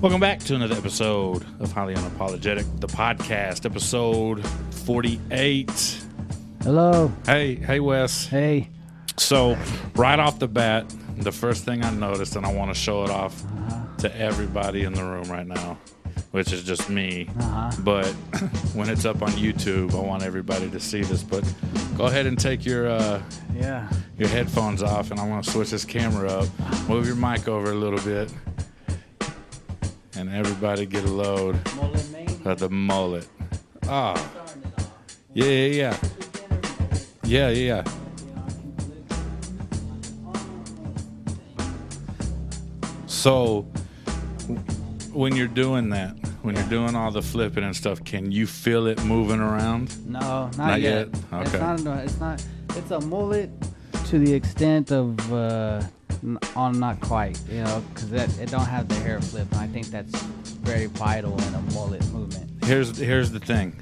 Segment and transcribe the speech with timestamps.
[0.00, 4.46] Welcome back to another episode of Highly Unapologetic, the podcast, episode
[4.86, 6.04] 48.
[6.62, 7.12] Hello.
[7.26, 8.26] Hey, hey, Wes.
[8.26, 8.68] Hey.
[9.16, 9.56] So,
[9.96, 13.10] right off the bat, the first thing I noticed, and I want to show it
[13.10, 13.96] off Uh-huh.
[13.98, 15.76] to everybody in the room right now,
[16.30, 17.28] which is just me.
[17.40, 17.72] Uh-huh.
[17.80, 18.06] But
[18.74, 21.24] when it's up on YouTube, I want everybody to see this.
[21.24, 21.42] But
[21.96, 23.20] go ahead and take your uh,
[23.54, 23.88] Yeah.
[24.16, 26.88] your headphones off, and I want to switch this camera up.
[26.88, 28.32] Move your mic over a little bit,
[30.18, 31.54] and everybody get a load
[32.44, 33.26] of the mullet.
[33.88, 34.14] Ah,
[35.32, 35.96] yeah, yeah, yeah,
[37.24, 37.82] yeah, yeah.
[37.84, 37.84] yeah.
[43.06, 43.62] So,
[45.12, 48.86] when you're doing that, when you're doing all the flipping and stuff, can you feel
[48.86, 49.94] it moving around?
[50.08, 51.08] No, not, Not yet.
[51.08, 51.08] yet?
[51.42, 51.82] It's Okay.
[51.82, 52.04] not.
[52.04, 52.44] It's not.
[52.76, 53.50] It's a mullet
[54.06, 55.82] to the extent of uh,
[56.56, 57.38] on not quite.
[57.50, 59.46] You know, because it don't have the hair flip.
[59.52, 60.20] And I think that's
[60.62, 62.64] very vital in a mullet movement.
[62.64, 63.74] Here's here's the thing.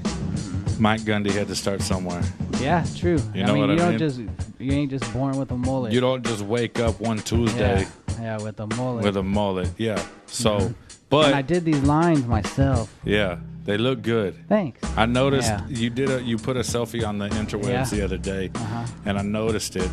[0.79, 2.23] Mike Gundy had to start somewhere.
[2.61, 3.19] Yeah, true.
[3.35, 3.99] You I know mean, what you I don't mean?
[3.99, 4.21] just
[4.59, 5.93] you ain't just born with a mullet.
[5.93, 9.05] You don't just wake up one Tuesday Yeah, yeah, with a mullet.
[9.05, 9.71] with a mullet.
[9.79, 10.03] Yeah.
[10.27, 10.75] So,
[11.09, 11.27] but.
[11.27, 12.95] and I did these lines myself.
[13.05, 14.35] yeah, they look good.
[14.49, 14.79] Thanks.
[14.99, 15.67] I noticed Yeah.
[15.69, 17.85] you did a you put a selfie on the interwebs Yeah.
[17.85, 18.87] the other day, Uh-huh.
[19.07, 19.91] and I noticed it,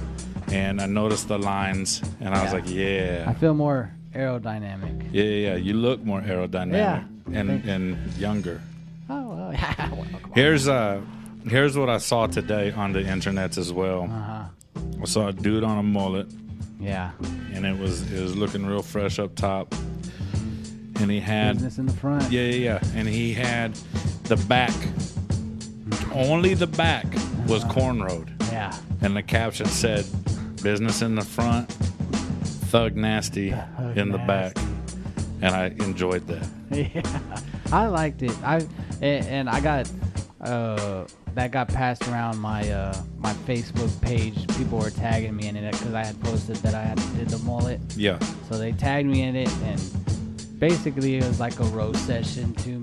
[0.53, 5.09] and I noticed the lines, and I was like, yeah, I feel more aerodynamic.
[5.11, 5.55] yeah, yeah, yeah.
[5.55, 7.39] You look more aerodynamic Yeah.
[7.39, 8.61] and and younger.
[9.09, 9.89] Oh, well, yeah.
[9.91, 10.05] well.
[10.35, 11.01] Here's uh,
[11.47, 14.03] here's what I saw today on the internet as well.
[14.03, 14.43] Uh-huh.
[15.01, 16.27] I saw a dude on a mullet,
[16.79, 17.11] Yeah.
[17.53, 19.73] and it was it was looking real fresh up top,
[20.99, 22.31] and he had Business in the front.
[22.31, 22.79] Yeah, yeah, yeah.
[22.95, 23.73] And he had
[24.29, 24.73] the back.
[26.13, 27.05] Only the back
[27.47, 28.29] was cornrowed.
[28.51, 28.71] Yeah.
[29.01, 30.05] And the caption said,
[30.63, 31.69] business in the front,
[32.72, 34.57] thug nasty Thug in the back.
[35.41, 36.47] And I enjoyed that.
[36.74, 37.03] Yeah,
[37.72, 38.35] I liked it.
[38.44, 38.66] I
[39.00, 39.91] and, I got
[40.41, 44.47] uh that got passed around my uh my Facebook page.
[44.57, 47.38] People were tagging me in it because I had posted that I had did the
[47.40, 47.80] mullet.
[47.95, 48.18] Yeah.
[48.50, 52.69] So they tagged me in it, and basically it was like a roast session to
[52.69, 52.80] me.
[52.80, 52.82] And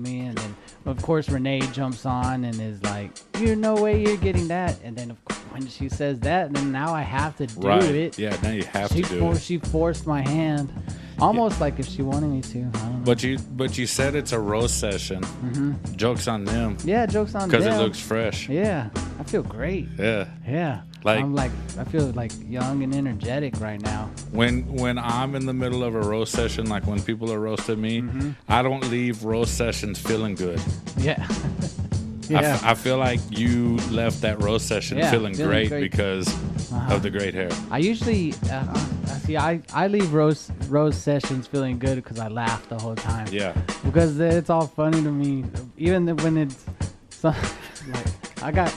[0.85, 4.95] of course Renee jumps on and is like, "You no way you're getting that." And
[4.95, 7.83] then of course, when she says that, then now I have to do right.
[7.83, 8.17] it.
[8.17, 9.41] Yeah, now you have she to do for- it.
[9.41, 10.71] she forced my hand,
[11.21, 12.59] almost like if she wanted me to.
[12.59, 13.01] I don't know.
[13.05, 15.23] But you but you said it's a roast session.
[15.95, 16.77] Jokes on them.
[16.83, 17.49] Yeah, jokes on them.
[17.49, 18.49] Because it looks fresh.
[18.49, 18.89] Yeah,
[19.19, 19.87] I feel great.
[19.97, 20.25] Yeah.
[20.47, 24.09] Yeah, Like- I'm like I feel like young and energetic right now.
[24.31, 27.79] When when I'm in the middle of a roast session, like when people are roasting
[27.81, 28.31] me, Mm-hmm.
[28.49, 30.59] I don't leave roast sessions feeling good.
[30.97, 31.25] Yeah,
[32.35, 35.69] I f- yeah, I, feel like you left that roast session Yeah, feeling, feeling great,
[35.69, 35.91] great.
[35.91, 36.27] because
[36.71, 36.95] Uh-huh.
[36.95, 37.49] of the great hair.
[37.69, 38.73] I usually uh,
[39.25, 43.27] see I I leave rose rose sessions feeling good because I laugh the whole time.
[43.31, 43.53] Yeah.
[43.83, 45.43] because it's all funny to me,
[45.77, 46.63] even when it's
[47.09, 47.35] some,
[47.93, 48.07] like
[48.43, 48.73] I got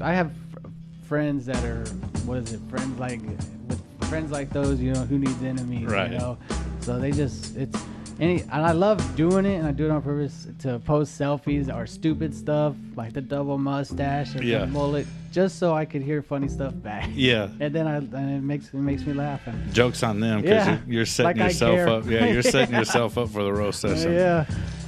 [0.00, 0.68] I have fr-
[1.08, 1.84] friends that are
[2.24, 3.20] what is it friends like
[3.68, 6.10] with friends like those you know who needs enemies Right.
[6.12, 6.38] you know
[6.80, 7.78] so they just it's
[8.20, 11.74] any and I love doing it and I do it on purpose to post selfies
[11.74, 14.60] or stupid stuff like the double mustache or Yeah.
[14.60, 17.48] the mullet just so I could hear funny stuff back Yeah.
[17.60, 20.66] and then I and it makes it makes me laugh and Jokes on them because
[20.66, 20.78] Yeah.
[20.86, 22.10] you're, you're setting Like yourself up.
[22.10, 24.12] Yeah, you're setting yourself up for the roast session.
[24.12, 24.44] yeah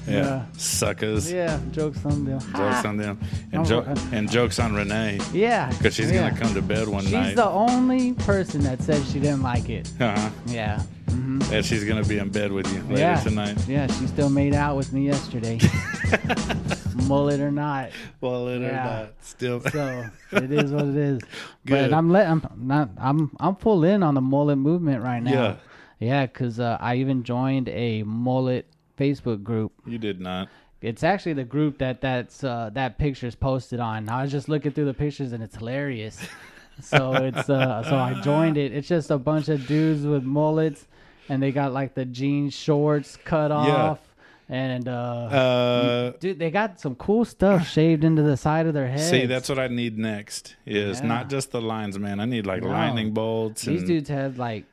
[0.06, 0.14] Yeah.
[0.14, 1.31] yeah Suckers.
[1.32, 3.20] yeah jokes on them Jokes on them.
[3.52, 6.20] And, jo- and jokes on Renee yeah because she's yeah.
[6.22, 7.26] going to come to bed one She's night.
[7.28, 9.90] She's the only person that said she didn't like it.
[10.00, 10.31] uh-huh.
[10.46, 10.81] Yeah.
[11.08, 13.20] hmm And she's going to be in bed with you later yeah.
[13.20, 13.56] tonight.
[13.69, 15.58] Yeah, she still made out with me yesterday.
[17.06, 17.90] Mullet or not.
[18.20, 19.12] Mullet or not.
[19.22, 19.60] Still.
[19.60, 21.20] So it is what it is.
[21.66, 21.90] Good.
[21.90, 25.32] But I'm let I'm not I'm I'm full in on the mullet movement right now.
[25.32, 25.56] Yeah.
[25.99, 28.66] Yeah, because uh, I even joined a mullet
[29.02, 29.72] Facebook group.
[29.87, 30.49] You did not.
[30.81, 34.08] It's actually the group that that's uh, that picture's posted on.
[34.08, 36.19] I was just looking through the pictures and it's hilarious.
[36.81, 38.72] so it's uh, so I joined it.
[38.72, 40.87] It's just a bunch of dudes with mullets,
[41.28, 44.00] and they got like the jean shorts cut off,
[44.49, 48.88] and uh, Uh, dude, they got some cool stuff shaved into the side of their
[48.88, 49.00] head.
[49.00, 50.56] see, that's what I need next.
[50.66, 51.06] Is Yeah.
[51.06, 52.19] not just the lines, man.
[52.19, 52.70] I need like No.
[52.70, 53.62] lightning bolts.
[53.62, 54.64] These and, dudes had like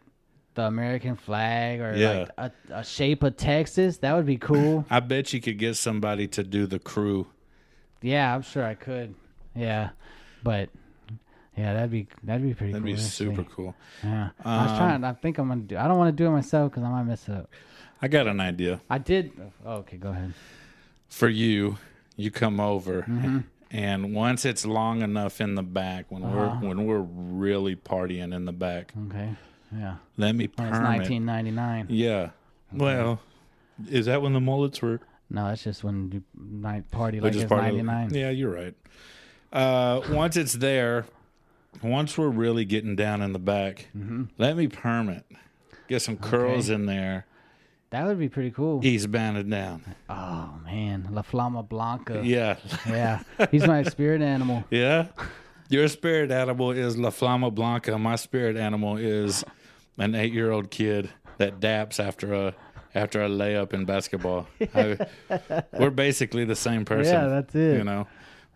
[0.59, 2.25] the American flag or Yeah.
[2.38, 3.97] like a, a shape of Texas.
[4.00, 4.85] That would be cool.
[4.89, 7.27] I bet you could get somebody to do the crew.
[8.01, 9.15] yeah, I'm sure I could.
[9.56, 9.89] Yeah,
[10.44, 10.69] but
[11.57, 12.81] yeah, that'd be that'd be pretty cool.
[12.81, 13.03] That'd cool.
[13.03, 13.75] be super cool.
[14.03, 15.03] Yeah, I was Um, trying.
[15.03, 15.77] I think I'm gonna do.
[15.77, 17.50] I don't want to do it myself because I might mess it up.
[18.01, 19.31] I got an idea I did.
[19.65, 20.33] Oh, okay, go ahead.
[21.09, 21.77] for you.
[22.15, 23.39] You come over, Mm-hmm.
[23.71, 26.59] and once it's long enough in the back, when Uh-huh.
[26.62, 27.00] we're when we're
[27.45, 29.29] really partying in the back, Okay.
[29.75, 29.95] Yeah.
[30.18, 30.98] let me When it's perm it.
[31.00, 31.88] 1999.
[31.89, 32.30] Yeah.
[32.74, 33.19] Well,
[33.89, 35.00] is that when the mullets were?
[35.30, 38.13] No, that's just when you night party like just it's part of- 99.
[38.13, 38.74] Yeah, you're right.
[39.54, 41.06] Uh, once it's there,
[41.83, 44.24] once we're really getting down in the back, Mm-hmm.
[44.38, 45.25] let me perm it.
[45.88, 47.25] Get some curls in there.
[47.92, 48.86] That would be pretty cool.
[48.86, 49.95] Eastbound and down.
[50.07, 52.22] Oh man, La Flama Blanca.
[52.24, 52.57] Yeah.
[52.88, 53.24] Yeah.
[53.50, 54.63] He's my spirit animal.
[54.72, 55.07] Yeah.
[55.69, 57.98] Your spirit animal is La Flama Blanca.
[57.98, 59.44] My spirit animal is
[60.00, 62.56] an eight year old kid that daps after a
[62.96, 64.48] after a layup in basketball.
[64.74, 64.98] I,
[65.78, 67.13] we're basically the same person.
[67.13, 67.78] Yeah, that's it.
[67.78, 68.07] You know.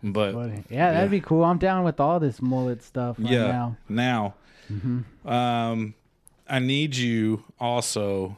[0.02, 1.44] But But, yeah, that'd be cool.
[1.46, 3.48] I'm down with all this mullet stuff right yeah.
[3.48, 3.78] now.
[3.88, 4.34] Now,
[4.72, 5.28] Mm-hmm.
[5.28, 5.94] um,
[6.48, 8.38] I need you also.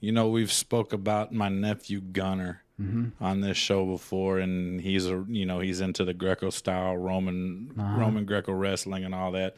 [0.00, 3.22] You know, we've spoke about my nephew Gunner Mm-hmm.
[3.22, 7.70] on this show before, and he's a you know he's into the Greco style Roman
[7.78, 8.00] Uh-huh.
[8.00, 9.54] Roman Greco wrestling and all that.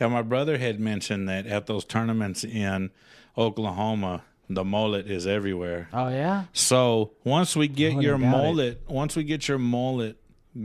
[0.00, 2.90] And my brother had mentioned that at those tournaments in
[3.38, 5.88] Oklahoma, the mullet is everywhere.
[5.92, 6.44] Oh yeah.
[6.52, 8.30] So once we get Oh, your got it.
[8.30, 10.16] mullet, once we get your mullet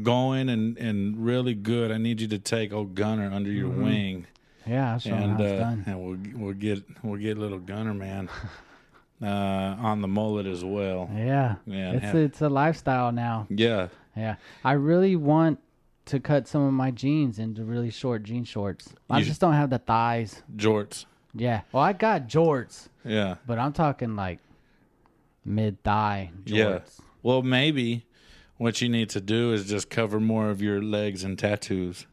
[0.04, 3.84] going and and really good, I need you to take old Gunner under your Mm-hmm.
[3.84, 4.26] wing,
[4.66, 5.84] Yeah, I'll show him and uh, done.
[5.88, 8.30] and we'll we'll get we'll get little Gunner man
[9.22, 11.10] uh, on the mullet as well.
[11.16, 11.56] Yeah.
[11.66, 13.48] Yeah, It's have- it's a lifestyle now.
[13.50, 14.36] Yeah, Yeah.
[14.66, 15.60] I really want
[16.08, 18.94] to cut some of my jeans into really short jean shorts.
[19.10, 20.42] I You- just don't have the thighs.
[20.56, 21.06] jorts.
[21.34, 21.62] Yeah.
[21.72, 24.40] Well, I got jorts, Yeah, but I'm talking like
[25.46, 26.50] mid thigh jorts.
[26.56, 26.80] Yeah.
[27.24, 28.06] Well, maybe
[28.58, 32.06] what you need to do is just cover more of your legs and tattoos.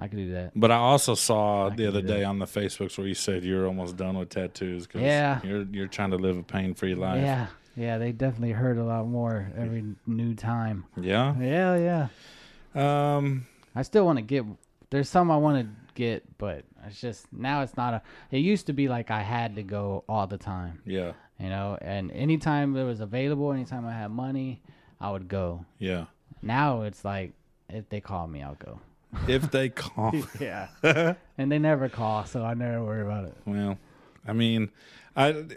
[0.00, 0.52] I could do that.
[0.54, 3.96] But I also saw the other day on the Facebooks where you said you're almost
[3.96, 5.40] done with tattoos because Yeah.
[5.42, 7.20] you're you're trying to live a pain free life.
[7.22, 7.46] Yeah.
[7.74, 10.84] Yeah, they definitely hurt a lot more every new time.
[11.00, 11.34] Yeah.
[11.40, 12.08] Yeah, yeah.
[12.74, 13.46] Um.
[13.74, 14.44] I still want to get.
[14.90, 18.02] There's some I want to get, but it's just now it's not a.
[18.30, 21.12] It used to be like I had to go all the time, Yeah.
[21.38, 24.62] you know, and anytime it was available, anytime I had money,
[25.00, 25.64] I would go.
[25.78, 26.06] Yeah.
[26.42, 27.32] Now it's like
[27.68, 28.80] if they call me, I'll go.
[29.26, 30.14] If they call.
[30.40, 30.68] Yeah,
[31.36, 33.34] and they never call, so I never worry about it.
[33.44, 33.78] well,
[34.26, 34.70] I mean,
[35.14, 35.52] I and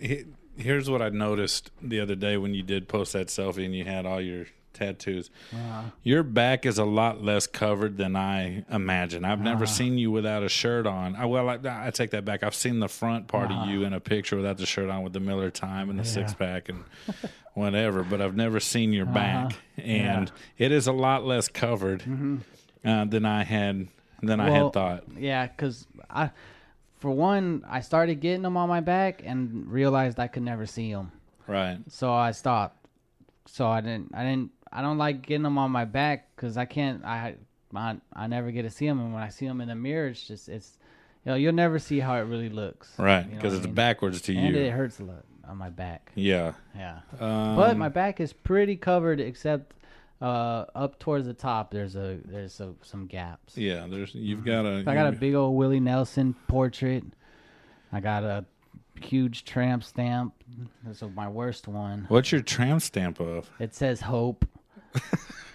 [0.00, 0.24] he,
[0.56, 3.84] here's what I noticed the other day when you did post that selfie and you
[3.84, 4.46] had all your
[4.78, 5.30] tattoos.
[5.54, 9.24] Uh, Your back is a lot less covered than I imagine.
[9.24, 9.72] I've never Uh-huh.
[9.72, 11.16] seen you without a shirt on.
[11.16, 12.42] I, well, I, I take that back.
[12.42, 13.64] I've seen the front part Uh-huh.
[13.64, 16.04] of you in a picture without the shirt on with the Miller Time and the
[16.04, 16.84] six pack and
[17.54, 19.52] whatever, but I've never seen your back.
[19.76, 22.02] And it is a lot less covered
[22.84, 23.88] uh, than I had
[24.22, 24.64] than I Mm-hmm.
[24.64, 25.04] Had thought.
[25.16, 26.30] Yeah, because I,
[26.98, 30.92] for one, I started getting them on my back and realized I could never see
[30.92, 31.12] them.
[31.46, 31.78] Right.
[31.88, 32.76] so I stopped.
[33.46, 34.10] So I didn't.
[34.14, 34.50] I didn't.
[34.72, 37.04] I don't like getting them on my back because I can't.
[37.04, 37.36] I,
[37.74, 40.08] I I never get to see them, and when I see them in the mirror,
[40.08, 40.78] it's just it's.
[41.24, 42.90] You know, you'll never see how it really looks.
[42.98, 43.24] Right.
[43.26, 43.74] You know Because I it's mean?
[43.74, 44.62] backwards to and you.
[44.62, 46.12] it hurts a lot on my back.
[46.14, 46.52] yeah.
[46.76, 49.74] Yeah, Um, but my back is pretty covered except
[50.22, 51.70] uh, up towards the top.
[51.70, 53.58] There's a there's a, some gaps.
[53.58, 57.04] yeah, there's you've got a I got a big old Willie Nelson portrait.
[57.92, 58.44] I got a
[59.02, 60.32] huge tramp stamp.
[60.84, 62.06] This is my worst one.
[62.08, 63.50] What's your tramp stamp of?
[63.58, 64.46] It says hope.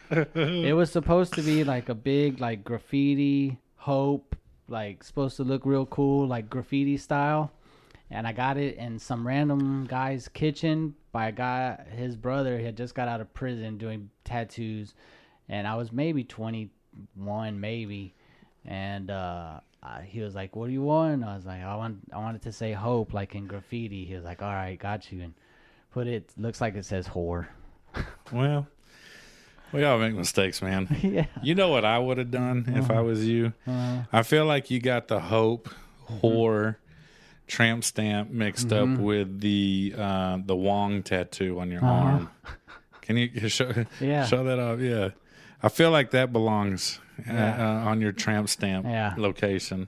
[0.35, 4.35] it was supposed to be like a big like graffiti hope,
[4.67, 7.51] like supposed to look real cool, like graffiti style.
[8.09, 12.65] And I got it in some random guy's kitchen by a guy his brother he
[12.65, 14.95] had just got out of prison doing tattoos
[15.47, 18.15] and I was maybe 21 maybe
[18.65, 19.59] and uh
[20.05, 22.51] he was like, "What do you want?" I was like, "I want, I wanted to
[22.51, 25.33] say hope, like in graffiti." He was like, "All right, got you." And
[25.91, 26.31] put it.
[26.37, 27.47] Looks like it says whore.
[28.31, 28.67] Well,
[29.73, 30.87] we all make mistakes, man.
[31.01, 31.25] yeah.
[31.41, 32.99] You know what I would have done if Uh-huh.
[32.99, 33.53] I was you?
[33.67, 35.69] I feel like you got the hope,
[36.09, 36.25] Mm-hmm.
[36.25, 36.75] whore,
[37.47, 41.93] tramp stamp mixed up with the uh, the Wong tattoo on your Uh-huh.
[41.93, 42.29] arm.
[43.01, 44.25] Can you show Yeah.
[44.25, 44.79] show that off?
[44.79, 45.09] Yeah,
[45.61, 47.83] I feel like that belongs uh, Yeah.
[47.85, 49.13] uh, on your tramp stamp Yeah.
[49.17, 49.87] location.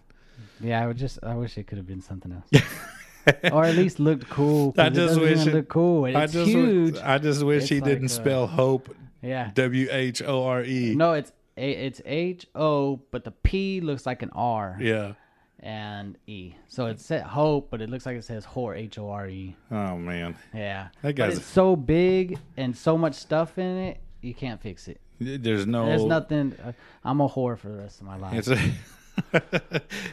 [0.61, 1.19] Yeah, I would just.
[1.21, 2.63] I wish it could have been something else.
[3.51, 4.73] or at least looked cool.
[4.77, 6.05] I just wish it- look cool.
[6.05, 6.97] It's I just huge.
[7.03, 9.51] I just wish It's he like didn't a- spell hope yeah.
[9.55, 10.95] W H O R E.
[10.95, 15.13] No, it's a, it's H O, but the P looks like an R Yeah.
[15.59, 16.53] and E.
[16.67, 19.55] So it said hope, but it looks like it says whore H O R E.
[19.71, 20.89] Oh man, Yeah.
[21.01, 24.87] That but guy's- it's so big and so much stuff in it, you can't fix
[24.87, 24.99] it.
[25.19, 25.85] there's no.
[25.85, 26.53] There's nothing.
[26.63, 28.47] Uh, I'm a whore for the rest of my life.
[28.47, 28.49] It's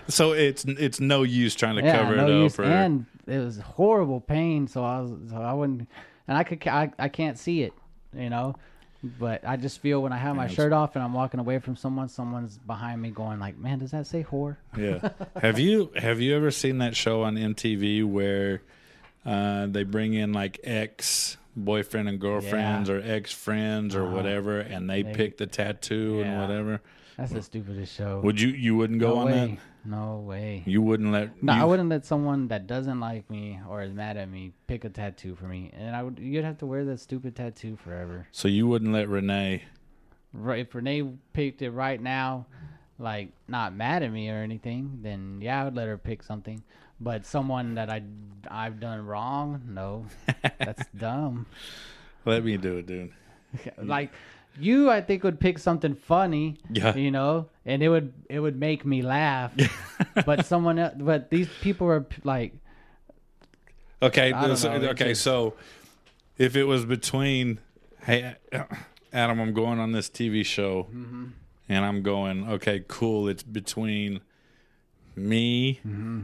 [0.09, 2.54] so it's it's no use trying to yeah, cover no it use.
[2.54, 2.61] up.
[2.61, 5.88] Or, And it was horrible pain, so I was, so I wouldn't,
[6.28, 7.73] and I could, I, I can't see it,
[8.16, 8.54] you know.
[9.04, 11.75] But I just feel when I have my shirt off and I'm walking away from
[11.75, 15.09] someone, someone's behind me going like, "Man, does that say whore?" yeah.
[15.40, 18.62] have you have you ever seen that show on MTV where
[19.26, 22.94] uh, they bring in like ex boyfriend and girlfriends Yeah.
[22.97, 26.80] or ex friends or whatever, and they, They- pick the tattoo and whatever?
[27.16, 28.21] That's the stupidest show.
[28.21, 29.32] Would you you wouldn't go no on way.
[29.32, 29.59] that?
[29.84, 30.62] No way.
[30.64, 33.92] You wouldn't let No, you, I wouldn't let someone that doesn't like me or is
[33.92, 36.18] mad at me pick a tattoo for me, and I would.
[36.18, 38.28] You'd have to wear that stupid tattoo forever.
[38.30, 39.64] So you wouldn't let Renee.
[40.32, 42.46] Right, if Renee picked it right now,
[42.98, 46.62] like not mad at me or anything, then yeah, I would let her pick something.
[47.00, 48.02] But someone that I
[48.48, 50.06] I've done wrong, no,
[50.58, 51.46] that's dumb.
[52.24, 53.12] Let me do it, dude.
[53.82, 54.12] like
[54.59, 56.94] you, I think would pick something funny, Yeah.
[56.94, 59.52] you know, and it would it would make me laugh.
[60.26, 62.54] but someone else, but these people are like,
[64.02, 65.09] Okay, so- okay.
[65.11, 65.54] just- So
[66.38, 67.61] if it was between,
[68.04, 68.35] hey,
[69.12, 71.26] Adam, I'm going on this TV show, Mm-hmm.
[71.68, 73.28] and I'm going, okay, cool.
[73.28, 74.21] It's between
[75.14, 76.23] me Mm-hmm.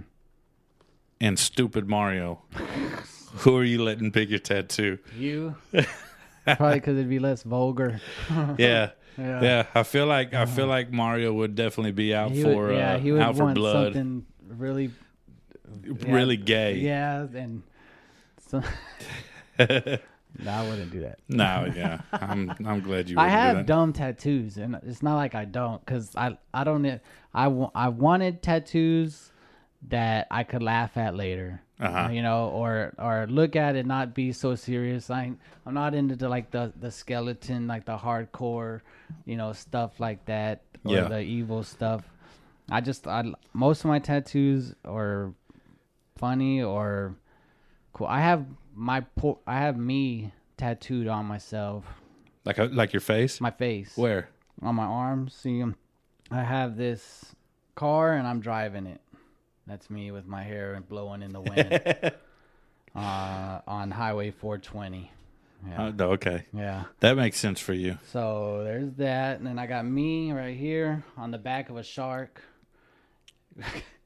[1.21, 2.43] and stupid Mario.
[3.43, 4.99] Who are you letting pick your tattoo?
[5.17, 5.55] you,
[6.57, 8.01] probably because it'd be less vulgar.
[8.59, 8.91] Yeah.
[9.17, 9.43] Yeah.
[9.43, 12.77] Yeah, I feel like I feel like Mario would definitely be out He for would,
[12.77, 14.93] yeah, uh, he would out for want blood, something really
[16.07, 16.77] really gay.
[16.77, 17.65] Yeah, and
[18.49, 18.63] so,
[19.59, 19.99] no,
[20.51, 21.19] I wouldn't do that.
[21.29, 23.19] No, yeah, I'm I'm glad you.
[23.19, 26.87] I have dumb tattoos, and it's not like I don't, cause I I don't
[27.35, 29.33] I I wanted tattoos
[29.89, 31.61] that I could laugh at later.
[31.81, 32.09] Uh-huh.
[32.11, 35.11] You know, or or look at it, not be so serious.
[35.11, 35.33] I
[35.65, 38.81] I'm not into the, like the the skeleton, like the hardcore,
[39.25, 41.09] you know, stuff like that, or Yeah.
[41.09, 42.03] the evil stuff.
[42.69, 45.33] I just I most of my tattoos are
[46.17, 47.15] funny or
[47.93, 48.09] cool.
[48.09, 48.45] I have
[48.75, 51.85] my po- I have me tattooed on myself,
[52.45, 53.41] like a, like your face.
[53.41, 54.29] my face, Where?
[54.63, 55.29] on my arm.
[55.29, 55.77] See, um,
[56.33, 57.37] I have this
[57.77, 59.01] car and I'm driving it.
[59.69, 62.13] That's me with my hair blowing in the wind
[62.95, 65.11] uh, on Highway 420.
[65.69, 66.85] Yeah, Uh, okay, yeah.
[67.01, 67.99] that makes sense for you.
[68.13, 71.83] So there's that, and then I got me right here on the back of a
[71.83, 72.41] shark.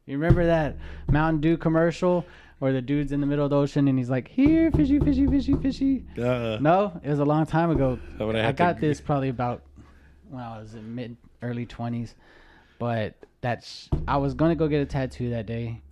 [0.07, 0.76] you remember that
[1.11, 2.25] Mountain Dew commercial
[2.59, 5.26] where the dude's in the middle of the ocean and he's like, "Here, fishy, fishy,
[5.26, 7.99] fishy, fishy." Uh, No, it was a long time ago.
[8.19, 9.62] I I had to got this probably about
[10.31, 12.14] when I was in mid early twenties,
[12.78, 15.83] but that's I was gonna go get a tattoo that day,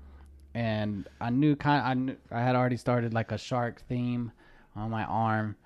[0.55, 4.33] and I knew kind I knew I had already started like a shark theme
[4.75, 5.57] on my arm,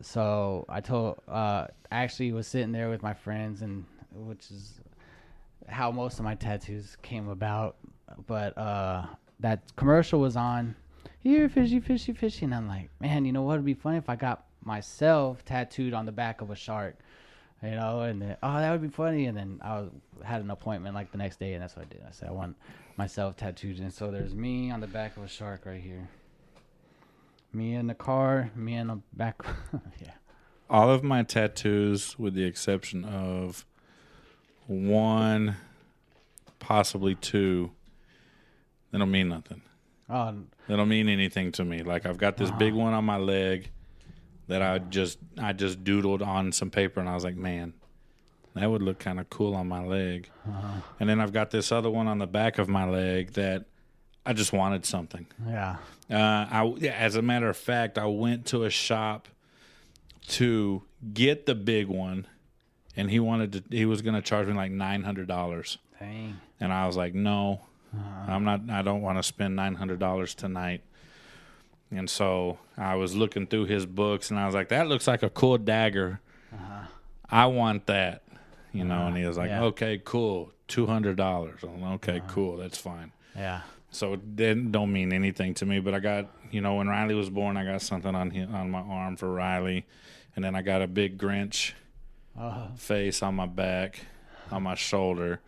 [0.00, 4.80] so I told uh actually was sitting there with my friends and which is
[5.68, 7.76] how most of my tattoos came about,
[8.26, 9.06] but uh
[9.38, 10.74] that commercial was on
[11.20, 13.56] here fishy fishy fishy and i'm like man you know what?
[13.56, 16.96] Would be funny if i got myself tattooed on the back of a shark
[17.62, 19.90] you know and then oh that would be funny and then i was,
[20.22, 22.02] had an appointment like the next day and that's what i did.
[22.06, 22.56] I said i want
[22.96, 26.08] myself tattooed and so there's me on the back of a shark right here.
[27.52, 29.36] Me in the car me in the back
[30.00, 30.12] yeah.
[30.68, 33.64] All of my tattoos, with the exception of
[34.66, 35.54] one,
[36.58, 37.70] possibly two,
[38.90, 39.62] they don't mean nothing.
[40.10, 40.34] oh.
[40.66, 41.84] They don't mean anything to me.
[41.84, 43.70] Like I've got this big one on my leg
[44.48, 47.72] that I just I just doodled on some paper, and I was like, man,
[48.54, 50.28] that would look kind of cool on my leg.
[51.00, 53.66] And then I've got this other one on the back of my leg that
[54.24, 55.26] I just wanted something.
[55.46, 55.76] yeah
[56.10, 56.14] Uh,
[56.50, 59.28] I, yeah, as a matter of fact, I went to a shop
[60.28, 62.26] to get the big one,
[62.96, 63.64] and he wanted to.
[63.76, 67.14] He was going to charge me like nine hundred dollars, dang and I was like,
[67.14, 67.60] "No,
[68.26, 68.62] I'm not.
[68.70, 70.82] I don't want to spend nine hundred dollars tonight."
[71.90, 75.22] And so I was looking through his books, and I was like, "That looks like
[75.22, 76.20] a cool dagger.
[77.30, 78.22] I want that."
[78.72, 79.62] You know, and he was like, yeah.
[79.64, 83.12] "Okay, cool, two hundred dollars." Okay, cool, that's fine.
[83.36, 83.60] yeah
[83.92, 85.80] so it didn't don't mean anything to me.
[85.80, 88.70] But I got you know when Riley was born, I got something on hi- on
[88.70, 89.86] my arm for Riley,
[90.34, 91.72] and then I got a big Grinch
[92.38, 94.00] Uh, face on my back,
[94.50, 95.40] on my shoulder,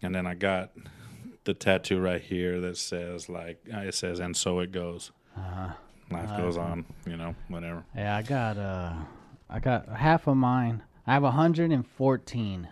[0.00, 0.70] and then I got
[1.44, 5.10] the tattoo right here that says like uh, it says and so it goes.
[5.36, 5.70] Uh,
[6.10, 7.84] Life goes on, you know, whatever.
[7.96, 8.92] yeah, I got uh,
[9.50, 10.82] I got half of mine.
[11.06, 12.68] I have 114.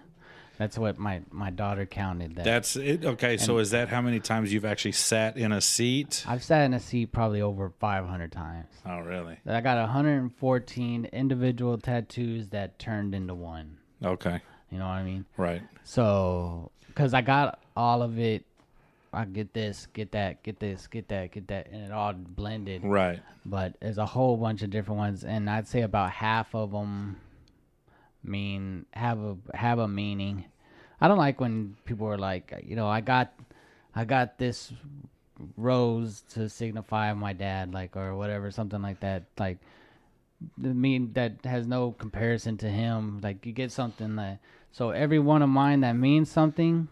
[0.57, 2.37] That's what my my daughter counted.
[2.37, 3.05] That That's it.
[3.05, 6.25] Okay, so is that how many times you've actually sat in a seat?
[6.29, 8.69] I've sat in a seat probably over 500 times.
[8.87, 9.37] Oh, really?
[9.47, 13.79] I got 114 individual tattoos that turned into one.
[14.03, 14.41] Okay,
[14.71, 15.25] You know what I mean?
[15.37, 15.63] right.
[15.83, 18.45] So, because I got all of it,
[19.15, 22.85] I get this, get that, get this, get that, get that, and it all blended.
[22.85, 23.21] Right.
[23.47, 27.17] But there's a whole bunch of different ones, and I'd say about half of them
[28.23, 30.45] mean have a have a meaning.
[31.01, 33.33] I don't like when people are like, you know, I got,
[33.95, 34.73] I got this
[35.57, 39.25] rose to signify my dad, like or whatever, something like that.
[39.39, 39.59] Like,
[40.63, 43.21] I mean that has no comparison to him.
[43.23, 44.39] Like you get something that
[44.73, 46.89] so every one of mine that means something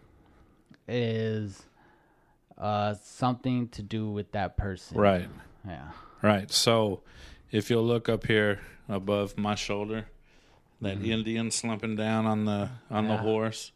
[0.87, 1.63] is
[2.57, 4.97] uh something to do with that person.
[4.97, 5.27] Right.
[5.67, 5.89] Yeah.
[6.21, 6.51] Right.
[6.51, 7.01] So,
[7.51, 10.07] if you'll look up here above my shoulder,
[10.81, 13.23] that Indian slumping down on the on the Mm-hmm.
[13.23, 13.71] Horse,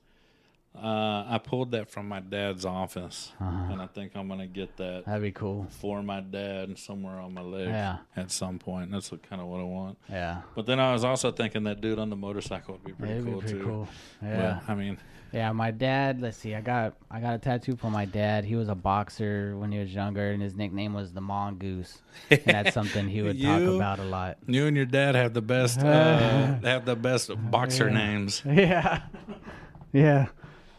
[0.75, 3.71] uh, I pulled that from my dad's office, Uh-huh.
[3.73, 5.65] and I think I'm gonna get that That'd be cool.
[5.71, 7.97] for my dad somewhere on my leg Yeah.
[8.15, 8.91] at some point.
[8.91, 9.97] That's kind of what I want.
[10.09, 10.41] Yeah.
[10.55, 13.25] But then I was also thinking that dude on the motorcycle would be pretty It'd
[13.25, 13.65] cool be pretty too.
[13.65, 13.87] cool.
[14.21, 14.59] But, Yeah.
[14.67, 14.97] I mean,
[15.33, 16.55] Yeah, my dad, let's see.
[16.55, 18.45] I got I got a tattoo for my dad.
[18.45, 22.01] He was a boxer when he was younger and his nickname was the Mongoose.
[22.31, 24.37] And that's something he would talk about a lot.
[24.47, 28.41] you and your dad have the best uh, have the best boxer names.
[28.45, 29.01] Yeah.
[29.91, 30.27] yeah.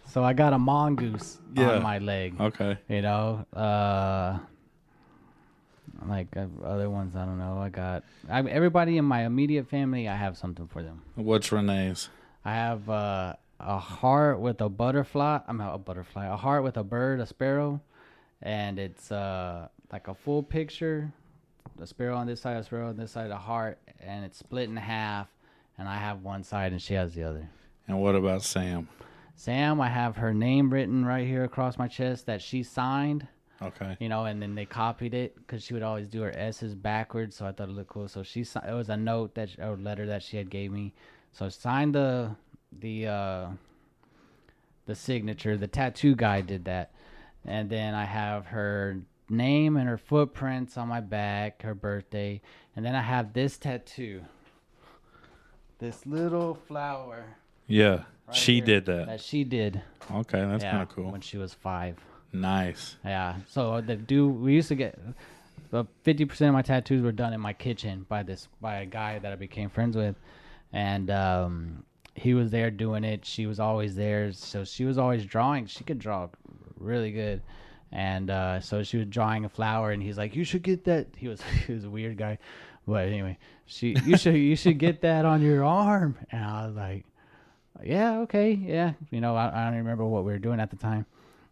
[0.06, 1.72] So I got a mongoose Yeah.
[1.76, 2.40] on my leg.
[2.40, 2.78] Okay.
[2.88, 4.38] You know, uh,
[6.06, 7.58] like uh, other ones, I don't know.
[7.58, 10.08] I got I, everybody in my immediate family.
[10.08, 11.02] I have something for them.
[11.16, 12.08] What's Renee's?
[12.44, 15.40] I have uh, a heart with a butterfly.
[15.46, 16.26] I'm not a butterfly.
[16.26, 17.80] A heart with a bird, a sparrow,
[18.42, 21.12] and it's uh like a full picture.
[21.76, 24.68] The sparrow on this side, a sparrow on this side, a heart, and it's split
[24.68, 25.28] in half.
[25.78, 27.48] And I have one side, and she has the other.
[27.86, 28.88] And what about Sam?
[29.36, 33.28] Sam, I have her name written right here across my chest that she signed,
[33.62, 33.96] Okay.
[34.00, 37.36] you know, and then they copied it because she would always do her S's backwards.
[37.36, 38.08] So I thought it looked cool.
[38.08, 40.92] So she it was a note that a letter that she had gave me.
[41.30, 42.34] So I signed the
[42.76, 43.46] the uh,
[44.86, 45.56] the signature.
[45.56, 46.92] The tattoo guy did that,
[47.44, 48.98] and then I have her
[49.30, 52.40] name and her footprints on my back, her birthday,
[52.74, 54.22] and then I have this tattoo.
[55.78, 57.36] This little flower.
[57.66, 58.02] Yeah.
[58.26, 59.06] right she here did that.
[59.06, 59.80] That she did.
[60.10, 61.10] Okay, that's yeah, kind of cool.
[61.10, 61.96] When she was five.
[62.32, 62.96] Nice.
[63.04, 63.36] Yeah.
[63.48, 64.98] So the dude, we used to get
[65.70, 68.86] about fifty percent of my tattoos were done in my kitchen by this by a
[68.86, 70.16] guy that I became friends with,
[70.72, 71.84] and um,
[72.18, 73.24] he was there doing it.
[73.24, 75.66] She was always there, so she was always drawing.
[75.66, 76.28] She could draw
[76.76, 77.42] really good,
[77.92, 81.08] and uh, so she was drawing a flower, and he's like, "You should get that."
[81.16, 82.38] He was he was a weird guy,
[82.86, 86.76] but anyway, she you should you should get that on your arm, and I was
[86.76, 87.04] like.
[87.84, 88.94] Yeah, okay, yeah.
[89.12, 91.06] You know, I, I don't remember what we were doing at the time,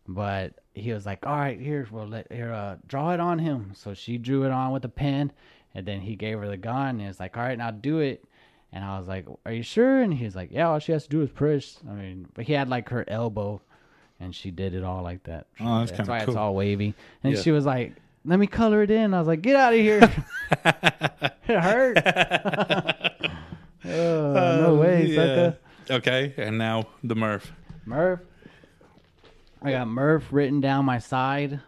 [0.08, 3.70] but he was like, "All right, here, we'll let here, uh, draw it on him."
[3.74, 5.30] So she drew it on with a pen,
[5.72, 8.24] and then he gave her the gun, and it's like, "All right, now do it."
[8.76, 11.04] And I was like, "Are you sure?" And he was like, "Yeah, all she has
[11.04, 13.62] to do is push." I mean, but he had like her elbow,
[14.20, 15.46] and she did it all like that.
[15.60, 16.34] Oh, that's kinda why cool.
[16.34, 16.92] it's all wavy.
[17.24, 17.40] And Yeah.
[17.40, 17.94] she was like,
[18.26, 20.00] "Let me color it in." I was like, "Get out of here!"
[21.48, 21.96] it hurt.
[23.84, 25.56] oh, no way, sucker.
[25.90, 27.50] Okay, and now the Murph.
[27.86, 28.20] Murph.
[29.62, 31.60] I got Murph written down my side,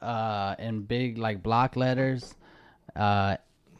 [0.00, 2.34] uh, in big like block letters,
[2.94, 3.38] uh,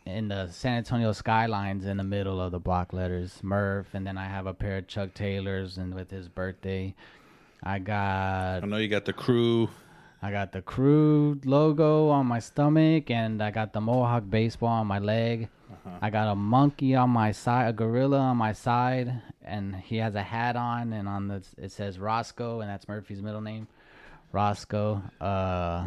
[0.09, 4.17] in the San Antonio skylines in the middle of the block letters, Murph, and then
[4.17, 6.95] I have a pair of Chuck Taylors and with his birthday.
[7.63, 9.69] I got I know you got the crew.
[10.23, 14.87] I got the crew logo on my stomach, and I got the Mohawk baseball on
[14.87, 15.49] my leg.
[16.01, 20.15] I got a monkey on my side, a gorilla on my side, and he has
[20.15, 23.69] a hat on, and on the it says Roscoe, and that's Murphy's middle name,
[24.33, 25.03] Roscoe.
[25.21, 25.87] Uh,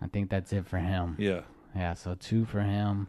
[0.00, 1.16] I think that's it for him.
[1.18, 1.42] Yeah.
[1.78, 3.06] Yeah, so two for him.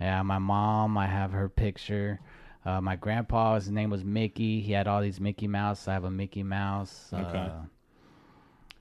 [0.00, 2.20] Yeah, my mom, I have her picture.
[2.64, 4.60] Uh, my grandpa, his name was Mickey.
[4.60, 5.86] He had all these Mickey Mouse.
[5.88, 7.10] I have a Mickey Mouse.
[7.12, 7.50] Okay.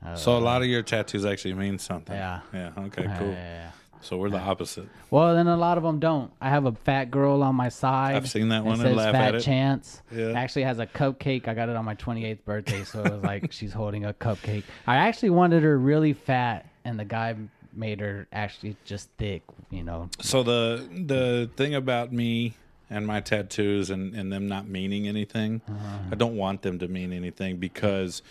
[0.05, 2.15] Uh, So a lot of your tattoos actually mean something.
[2.15, 2.41] Yeah.
[2.53, 2.71] Yeah.
[2.77, 3.03] Okay.
[3.17, 3.29] Cool.
[3.29, 3.71] yeah, yeah.
[4.01, 4.87] So we're the opposite.
[5.11, 6.29] Well, then a lot of them don't.
[6.41, 8.15] I have a fat girl on my side.
[8.17, 9.43] I've seen that one and says laugh Fat at it.
[9.43, 10.01] Chance.
[10.11, 10.27] Yeah.
[10.31, 11.47] It actually has a cupcake.
[11.47, 14.63] I got it on my 28th birthday, so it was like she's holding a cupcake.
[14.85, 17.33] I actually wanted her really fat, and the guy
[17.75, 19.43] made her actually just thick.
[19.69, 20.09] You know.
[20.21, 22.53] So the the thing about me
[22.89, 25.97] and my tattoos and, and them not meaning anything, Uh-huh.
[26.11, 28.21] I don't want them to mean anything because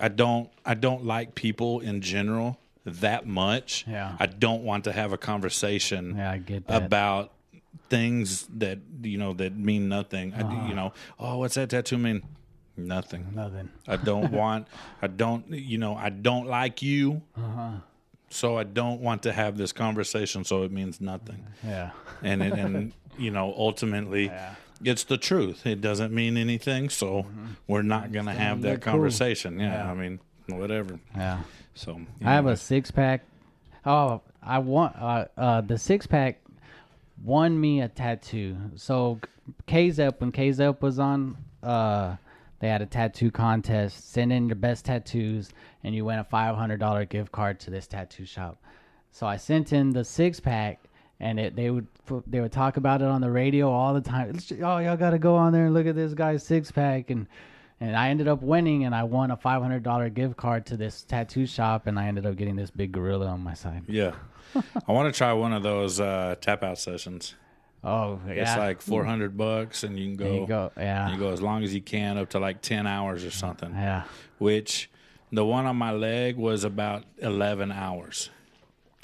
[0.00, 3.84] I don't I don't like people in general that much.
[3.88, 4.16] Yeah.
[4.18, 6.82] I don't want to have a conversation Yeah, I get that.
[6.82, 7.32] about
[7.88, 10.32] things that you know that mean nothing.
[10.34, 10.68] Uh-huh.
[10.68, 12.22] you know, oh, what's that tattoo mean?
[12.76, 13.26] Nothing.
[13.34, 13.68] Nothing.
[13.86, 14.66] I don't want.
[15.02, 15.46] I don't.
[15.50, 15.94] You know.
[15.96, 17.20] I don't like you.
[17.36, 17.72] Uh-huh.
[18.30, 20.44] So I don't want to have this conversation.
[20.44, 21.44] So it means nothing.
[21.64, 21.90] Yeah.
[22.22, 24.54] And it, and you know, ultimately, Yeah.
[24.84, 25.66] it's the truth.
[25.66, 26.88] It doesn't mean anything.
[26.88, 27.26] So
[27.66, 28.92] we're not gonna have that cool.
[28.92, 29.58] conversation.
[29.58, 29.90] Yeah, Yeah.
[29.90, 31.00] I mean, whatever.
[31.14, 31.40] Yeah.
[31.74, 33.22] So I have a six pack.
[33.84, 36.40] Oh, I want uh, uh the six pack
[37.24, 38.56] won me a tattoo.
[38.76, 39.20] So
[39.66, 42.16] KZEP when KZEP was on, uh,
[42.60, 44.12] they had a tattoo contest.
[44.12, 45.50] Send in your best tattoos,
[45.82, 48.62] and you win a five hundred dollar gift card to this tattoo shop.
[49.10, 50.78] So I sent in the six pack,
[51.18, 51.88] and it, they would
[52.26, 54.38] they would talk about it on the radio all the time.
[54.62, 57.26] Oh, y'all got to go on there and look at this guy's six pack, and
[57.80, 60.76] and I ended up winning, and I won a five hundred dollar gift card to
[60.76, 63.84] this tattoo shop, and I ended up getting this big gorilla on my side.
[63.88, 64.12] yeah.
[64.88, 67.36] I want to try one of those uh, tap out sessions.
[67.82, 70.34] Oh yeah, It's like four hundred bucks, and you can go.
[70.34, 70.72] you go.
[70.76, 73.70] Yeah, You go as long as you can, up to like ten hours or something.
[73.72, 74.04] yeah.
[74.38, 74.90] which
[75.32, 78.30] the one on my leg was about 11 hours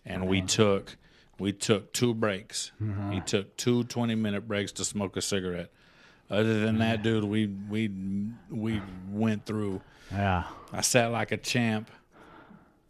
[0.04, 0.96] and we took
[1.38, 3.12] we took two breaks mm-hmm.
[3.12, 5.70] he took two 20 minute breaks to smoke a cigarette
[6.28, 7.88] other than that dude we we
[8.50, 10.44] we went through Yeah.
[10.72, 11.92] i sat like a champ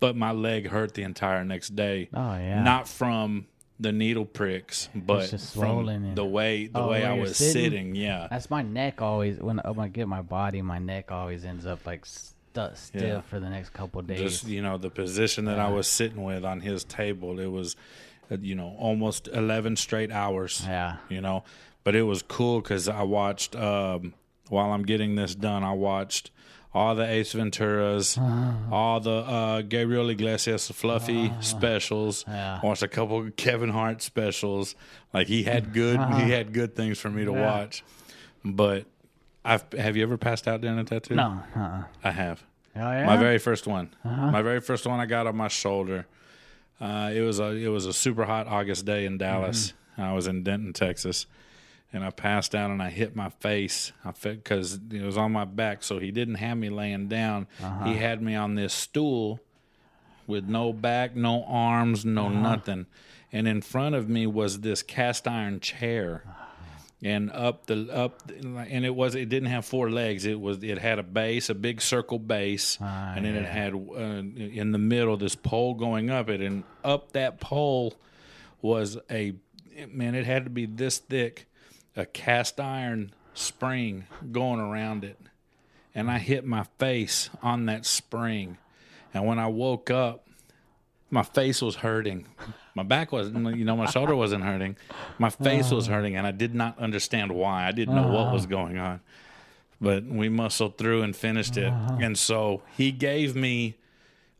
[0.00, 2.62] but my leg hurt the entire next day Oh, yeah.
[2.62, 3.46] not from
[3.78, 7.52] the needle pricks but from the way the Oh, way i was sitting?
[7.52, 11.66] sitting yeah That's my neck always when, I get my body, my neck always ends
[11.66, 13.20] up like stu- stiff Yeah.
[13.20, 14.18] for the next couple days.
[14.20, 17.38] just you know the position that I was sitting with on his table.
[17.38, 17.76] It was,
[18.30, 20.62] uh, you know, almost eleven straight hours.
[20.66, 20.96] yeah.
[21.10, 21.44] You know,
[21.84, 24.14] but it was cool because I watched um,
[24.48, 25.62] while I'm getting this done.
[25.64, 26.30] I watched
[26.76, 28.54] all the Ace Venturas, ah.
[28.70, 31.40] all the uh, Gabriel Iglesias fluffy ah.
[31.40, 32.24] specials.
[32.28, 32.60] Yeah.
[32.62, 34.74] I watched a couple of Kevin Hart specials.
[35.14, 36.18] Like he had good, he ah.
[36.18, 37.46] had good things for me to Yeah.
[37.46, 37.82] watch.
[38.44, 38.84] But
[39.42, 41.14] I've have you ever passed out during a tattoo?
[41.14, 41.40] No.
[41.56, 41.84] Uh-uh.
[42.04, 42.44] I have.
[42.76, 43.06] Oh yeah.
[43.06, 43.94] My very first one.
[44.04, 44.30] Uh-huh.
[44.30, 46.06] My very first one I got on my shoulder.
[46.78, 49.72] Uh, it was a it was a super hot August day in Dallas.
[49.72, 50.02] Mm-hmm.
[50.02, 51.26] I was in Denton, Texas,
[51.92, 53.92] and I passed out and I hit my face.
[54.04, 57.46] I because it was on my back, so he didn't have me laying down.
[57.84, 59.40] He had me on this stool
[60.26, 62.86] with no back, no arms, no nothing.
[63.32, 66.24] And in front of me was this cast iron chair.
[67.02, 70.24] And up the up and it was it didn't have four legs.
[70.24, 73.74] It was it had a base a big circle base Ah, and then it had
[73.74, 76.40] uh, in the middle this pole going up it.
[76.40, 77.94] And up that pole
[78.62, 79.34] was a
[79.92, 81.46] man it had to be this thick
[81.96, 85.18] a cast iron spring going around it
[85.94, 88.56] and i hit my face on that spring
[89.12, 90.26] and when i woke up
[91.10, 92.26] my face was hurting.
[92.74, 94.76] My back wasn't, you know, my shoulder wasn't hurting.
[95.18, 95.92] My face was oh.
[95.92, 97.66] hurting, and I did not understand why.
[97.66, 98.48] I didn't know what was oh.
[98.48, 99.00] going on.
[99.80, 101.72] But we muscled through and finished it.
[101.72, 101.98] Uh-huh.
[102.00, 103.76] And so he gave me,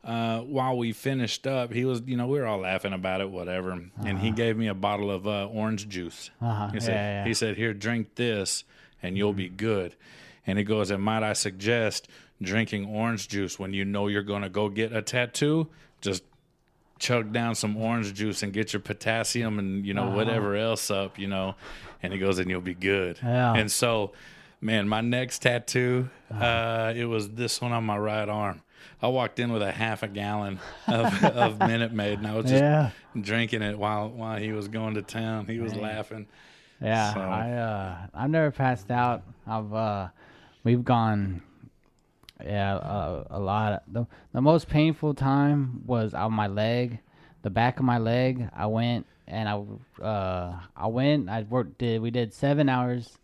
[0.07, 3.29] uh, while we finished up, he was, you know, we were all laughing about it,
[3.29, 3.71] whatever.
[4.05, 6.29] And he gave me a bottle of uh, orange juice.
[6.41, 6.69] Uh-huh.
[6.69, 7.25] He said, Yeah, yeah.
[7.27, 8.63] he said, here, drink this,
[9.03, 9.95] and you'll be good.
[10.47, 12.07] And he goes, and might I suggest
[12.41, 15.67] drinking orange juice when you know you're going to go get a tattoo?
[15.99, 16.23] Just
[16.99, 21.19] chug down some orange juice and get your potassium and you know whatever else up,
[21.19, 21.55] you know.
[22.01, 23.19] And he goes, and you'll be good.
[23.21, 23.55] Yeah.
[23.55, 24.13] And so,
[24.61, 28.61] man, my next tattoo, uh, it was this one on my right arm.
[29.01, 32.45] I walked in with a half a gallon of, of Minute Maid, and I was
[32.45, 32.89] just Yeah.
[33.19, 35.45] drinking it while while he was going to town.
[35.47, 36.27] He was laughing.
[36.81, 39.23] Yeah, So- I uh, I've never passed out.
[39.47, 40.07] I've uh,
[40.63, 41.41] we've gone,
[42.43, 43.83] yeah, uh, a lot.
[43.91, 46.99] The the most painful time was on my leg,
[47.41, 48.47] the back of my leg.
[48.55, 51.29] I went and I uh I went.
[51.29, 51.79] I worked.
[51.79, 53.17] Did we did seven hours,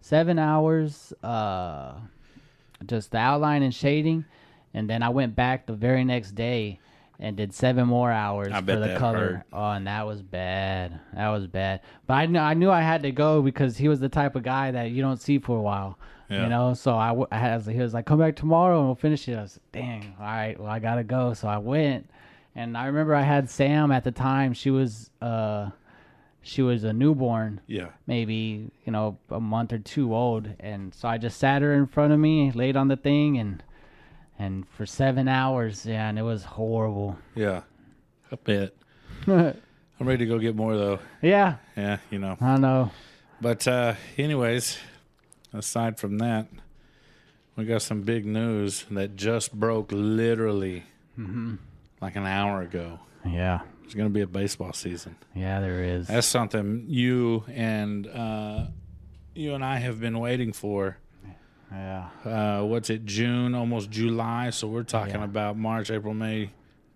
[0.00, 1.12] seven hours.
[1.22, 1.94] Uh,
[2.86, 4.24] just the outline and shading,
[4.76, 6.78] and then I went back the very next day
[7.18, 9.36] and did seven more hours I for the color.
[9.36, 9.42] hurt.
[9.52, 11.00] Oh, and that was bad.
[11.14, 11.80] That was bad.
[12.06, 14.42] But I knew I knew I had to go because he was the type of
[14.42, 15.98] guy that you don't see for a while.
[16.28, 16.42] Yeah.
[16.42, 19.36] You know, so I had, he was like, "Come back tomorrow and we'll finish it."
[19.38, 22.10] I was, "Dang, all right, well I gotta go." So I went,
[22.54, 24.52] And I remember I had Sam at the time.
[24.52, 25.70] She was uh,
[26.42, 27.88] she was a newborn, Yeah.
[28.06, 31.86] maybe you know a month or two old, and so I just sat her in
[31.86, 33.62] front of me, laid on the thing, and
[34.38, 37.18] and for seven hours, yeah, and it was horrible.
[37.34, 37.62] Yeah.
[38.30, 38.76] A bit.
[39.26, 39.54] I'm
[40.00, 40.98] ready to go get more though.
[41.22, 42.36] yeah, Yeah, you know.
[42.40, 42.90] I know.
[43.40, 44.78] But uh anyways,
[45.52, 46.48] aside from that,
[47.56, 50.84] we got some big news that just broke literally
[52.00, 52.98] like an hour ago.
[53.26, 55.16] Yeah, It's going to be a baseball season.
[55.34, 56.08] yeah, there is.
[56.08, 58.66] That's something you and uh
[59.34, 60.98] you and I have been waiting for.
[61.72, 65.24] Yeah, Uh what's it, June, almost July, so we're talking Yeah.
[65.24, 66.50] about March, April, May,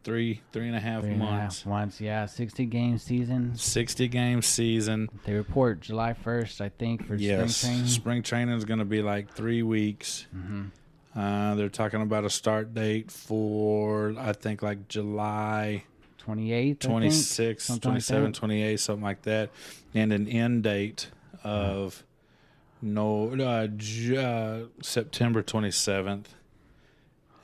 [0.05, 1.67] three, three and a half three and a half months.
[1.67, 2.01] months.
[2.01, 3.55] Yeah, sixty game season.
[3.57, 5.09] 60 game season.
[5.25, 7.89] They report July first, I think, for yes, spring training.
[7.89, 10.27] spring training is going to be like three weeks.
[10.35, 10.71] Mm.
[11.17, 15.83] Uh, they're talking about a start date for I think like July
[16.19, 19.51] Twenty eighth, 26, something like 27, 28, something like that,
[19.95, 21.09] and an end date
[21.43, 22.05] of
[22.83, 26.27] no uh, Ju- uh, September 27th,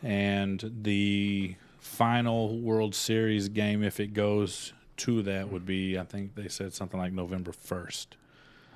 [0.02, 6.34] and the final World Series game, if it goes to that, would be I think
[6.34, 8.06] they said something like November 1st.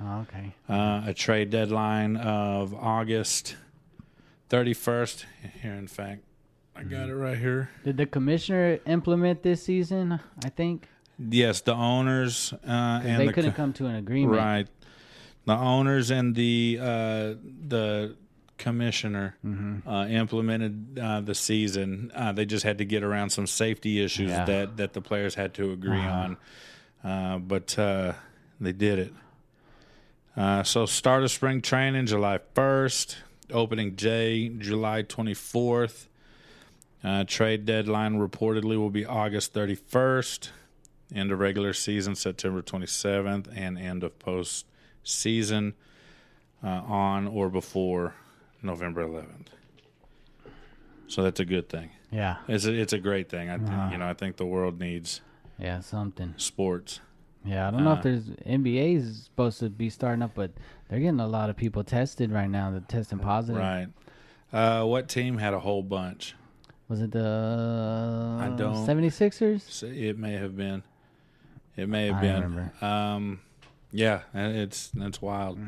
[0.03, 0.55] Oh, okay.
[0.68, 3.57] Uh, a trade deadline of August
[4.49, 5.25] 31st.
[5.62, 6.23] Here, in fact,
[6.75, 7.11] I got Mm-hmm.
[7.11, 7.70] it right here.
[7.85, 10.18] Did the commissioner implement this season?
[10.44, 14.38] I think Yes, the owners uh, and they the couldn't co- come to an agreement.
[14.38, 14.68] right,
[15.46, 17.35] the owners and the uh,
[17.68, 18.16] the
[18.59, 19.88] commissioner Mm-hmm.
[19.88, 22.12] uh, implemented uh, the season.
[22.14, 24.44] Uh, they just had to get around some safety issues Yeah.
[24.44, 26.37] that that the players had to agree on,
[27.03, 28.12] uh, but uh,
[28.61, 29.14] they did it.
[30.37, 33.16] Uh, so start of spring training July first,
[33.50, 36.09] opening J July twenty fourth.
[37.03, 40.50] Uh, trade deadline reportedly will be August thirty first.
[41.14, 44.66] End of regular season September twenty seventh, and end of post
[45.03, 45.75] season
[46.63, 48.15] uh, on or before
[48.63, 49.47] November 11th.
[51.09, 51.91] So that's a good thing.
[52.13, 53.49] Yeah, It's a, it's a great thing.
[53.51, 53.89] I think, Uh-huh.
[53.93, 55.21] you know I think the world needs
[55.59, 56.35] yeah, something.
[56.37, 57.01] sports.
[57.45, 60.51] Yeah, I don't know Uh, if there's NBA is supposed to be starting up, but
[60.89, 62.71] they're getting a lot of people tested right now.
[62.71, 63.61] They're testing positive.
[63.63, 63.89] Right.
[64.53, 66.35] Uh, what team had a whole bunch?
[66.89, 69.83] Was it the I don't- 76ers?
[69.85, 70.83] It may have been.
[71.77, 72.43] It may have I been.
[72.43, 72.85] remember.
[72.85, 73.41] Um,
[73.92, 75.59] yeah, it's that's wild.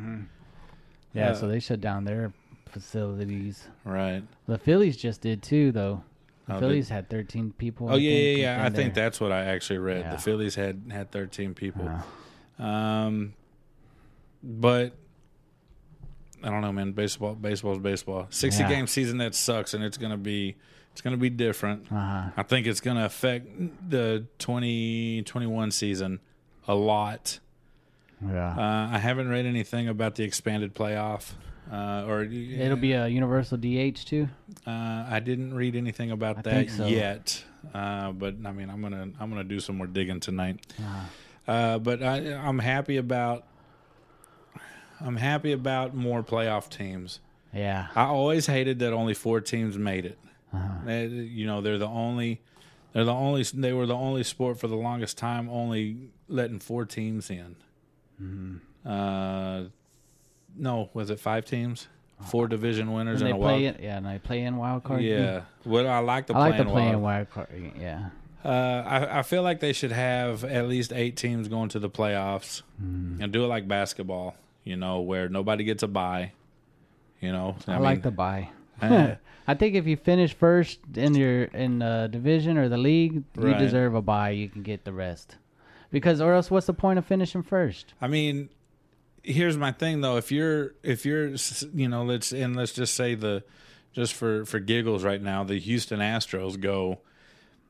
[1.14, 2.32] Yeah, Uh, so they shut down their
[2.70, 3.68] facilities.
[3.84, 4.22] Right.
[4.46, 6.02] The Phillies just did too, though.
[6.48, 7.88] The Oh, Phillies had 13 people.
[7.88, 8.60] Oh I yeah, think, yeah, yeah.
[8.60, 10.00] I within think their- that's what I actually read.
[10.00, 10.10] Yeah.
[10.12, 11.88] The Phillies had had 13 people.
[12.58, 13.34] Uh, Um,
[14.42, 14.94] but
[16.42, 16.92] I don't know, man.
[16.92, 18.26] Baseball, baseball's baseball.
[18.30, 18.68] Sixty Yeah.
[18.68, 20.56] game season that sucks, and it's gonna be
[20.90, 21.86] it's gonna be different.
[21.92, 22.30] uh-huh.
[22.36, 23.46] I think it's gonna affect
[23.88, 26.18] the 2021 season
[26.66, 27.38] a lot.
[28.26, 28.48] Yeah.
[28.56, 31.32] Uh, I haven't read anything about the expanded playoff,
[31.72, 34.28] uh, or It'll be a universal DH too.
[34.66, 36.86] Uh, I didn't read anything about I that so.
[36.86, 37.42] yet,
[37.74, 40.60] uh, but I mean, I'm gonna I'm gonna do some more digging tonight.
[40.78, 41.52] Uh-huh.
[41.52, 43.44] Uh, but I, I'm happy about
[45.00, 47.20] I'm happy about more playoff teams.
[47.52, 47.88] Yeah.
[47.94, 50.18] I always hated that only four teams made it.
[50.54, 50.68] Uh-huh.
[50.86, 52.40] They- you know, they're the only
[52.92, 56.84] they're the only they were the only sport for the longest time only letting four
[56.84, 57.56] teams in.
[58.20, 58.88] Mm-hmm.
[58.88, 59.64] Uh,
[60.56, 61.86] no, was it five teams?
[62.26, 63.58] Four division winners And and, they a wild.
[63.58, 63.80] play it.
[63.82, 65.02] Yeah, and they play in wild card.
[65.02, 67.02] Yeah, well, I like the I like the playing wild.
[67.02, 67.48] wild card.
[67.80, 68.10] Yeah.
[68.44, 68.48] Uh,
[68.86, 72.62] I, I feel like they should have at least eight teams going to the playoffs
[72.82, 73.22] Mm-hmm.
[73.22, 76.32] and do it like basketball, you know, where nobody gets a bye.
[77.20, 78.48] You know, I, like the bye.
[78.80, 79.14] eh,
[79.46, 83.24] I think if you finish first in your in the division or the league, you
[83.36, 83.58] Right.
[83.58, 84.30] deserve a bye.
[84.30, 85.36] You can get the rest.
[85.92, 87.94] Because or else, what's the point of finishing first?
[88.00, 88.48] I mean,
[89.22, 90.16] here's my thing though.
[90.16, 91.34] If you're, if you're,
[91.72, 93.44] you know, let's and let's just say the,
[93.92, 96.98] just for for giggles right now, the Houston Astros go,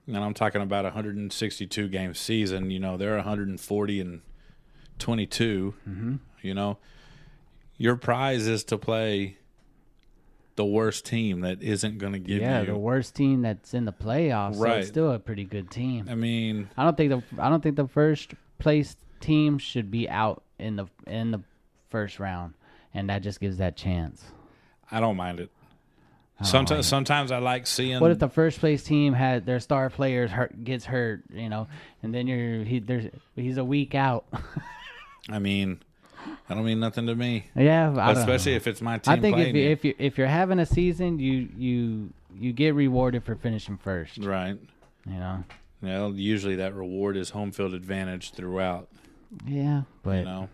[0.06, 2.70] and I'm talking about a 162 game season.
[2.70, 4.22] You know, they're 140 and
[4.98, 5.74] 22.
[5.88, 6.16] Mm-hmm.
[6.42, 6.78] You know,
[7.76, 9.38] your prize is to play
[10.56, 12.66] the worst team that isn't going to give yeah, you.
[12.66, 14.56] the worst team that's in the playoffs.
[14.56, 14.78] So Right.
[14.78, 16.06] it's still a pretty good team.
[16.10, 20.08] I mean, I don't think the I don't think the first place team should be
[20.08, 21.40] out in the in the
[21.90, 22.54] first round,
[22.94, 24.24] and that just gives that chance.
[24.90, 25.50] I don't mind it.
[26.40, 26.88] I Sometimes, like it.
[26.88, 28.00] sometimes I like seeing.
[28.00, 31.68] What if the first place team had their star players hurt gets hurt, you know,
[32.02, 34.24] and then you're he there's he's a week out.
[35.30, 35.80] I mean,
[36.48, 37.46] I don't mean nothing to me.
[37.54, 38.56] yeah, I especially know.
[38.56, 39.70] if it's my team I think if you, you.
[39.70, 44.18] if you if you're having a season, you you you get rewarded for finishing first.
[44.18, 44.58] right.
[45.06, 45.44] You know,
[45.82, 48.88] Well, usually that reward is home field advantage throughout.
[49.46, 50.48] Yeah, but you know,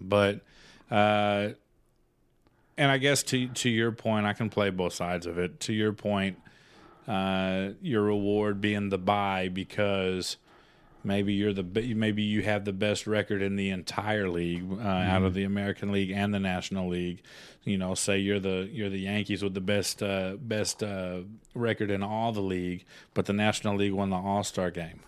[0.00, 0.40] but
[0.90, 1.50] uh,
[2.78, 5.60] and I guess to to your point, I can play both sides of it.
[5.60, 6.38] To your point,
[7.06, 10.36] uh, your reward being the bye because
[11.02, 11.62] maybe you're the
[11.94, 15.92] maybe you have the best record in the entire league uh, out of the American
[15.92, 17.22] League and the National League.
[17.64, 21.20] You know, say you're the you're the Yankees with the best uh, best uh,
[21.54, 22.84] record in all the league,
[23.14, 25.00] but the National League won the All Star game.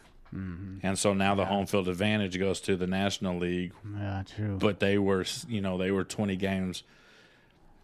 [0.83, 4.57] And so now the home field advantage goes to the National League, yeah, true.
[4.57, 6.85] but they were, you know, they were 20 games,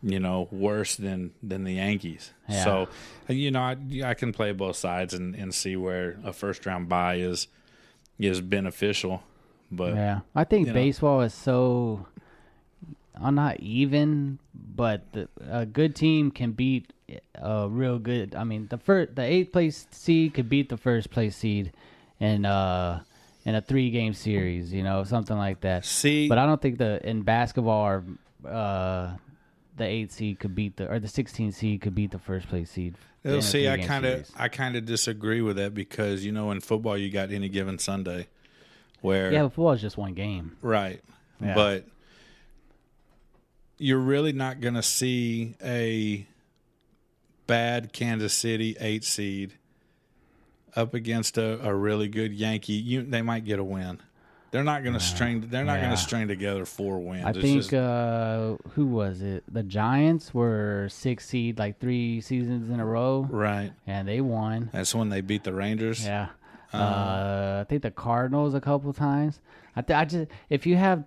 [0.02, 2.32] you know, worse than than the Yankees.
[2.48, 2.64] Yeah.
[2.64, 2.88] So,
[3.28, 6.88] you know, I, I can play both sides and, and see where a first round
[6.88, 7.48] bye is
[8.18, 9.22] is beneficial.
[9.70, 10.81] But Yeah, I think you know.
[10.81, 12.07] baseball is so,
[13.20, 16.92] uh, not even, but the, a good team can beat
[17.35, 18.35] a real good.
[18.35, 21.72] I mean, the first, the eighth place seed could beat the first place seed,
[22.20, 23.02] in uh,
[23.44, 24.72] in a three game series.
[24.72, 25.85] You know, something like that.
[25.85, 28.04] see, But I don't think the in basketball, or,
[28.48, 29.12] uh,
[29.78, 32.70] the eight seed could beat the or the 16 seed could beat the first place
[32.70, 32.94] seed.
[33.24, 34.30] Well, see, I kind of.
[34.36, 37.78] I kind of disagree with that because you know, in football, you got any given
[37.78, 38.28] Sunday,
[39.00, 40.56] where yeah, but football is just one game.
[40.62, 41.02] Right.
[41.40, 41.54] Yeah.
[41.54, 41.86] But
[43.78, 46.26] you're really not going to see a
[47.46, 49.54] bad Kansas City eight seed
[50.76, 52.74] up against a, a really good Yankee.
[52.74, 54.00] You, they might get a win.
[54.50, 55.44] They're not going to string.
[55.50, 55.96] They're not going Yeah.
[55.96, 57.24] to string together four wins.
[57.24, 59.44] I It's think just- uh, who was it?
[59.52, 63.72] The Giants were six seed like three seasons in a row, right.
[63.87, 64.70] and they won.
[64.72, 66.04] That's when they beat the Rangers.
[66.04, 66.28] Yeah,
[66.72, 69.40] uh, I think the Cardinals a couple times.
[69.76, 71.04] I, th- I just if you have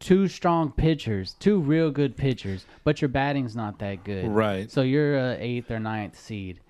[0.00, 4.70] two strong pitchers, two real good pitchers, but your batting's not that good, Right.
[4.70, 6.60] So you're a eighth or ninth seed,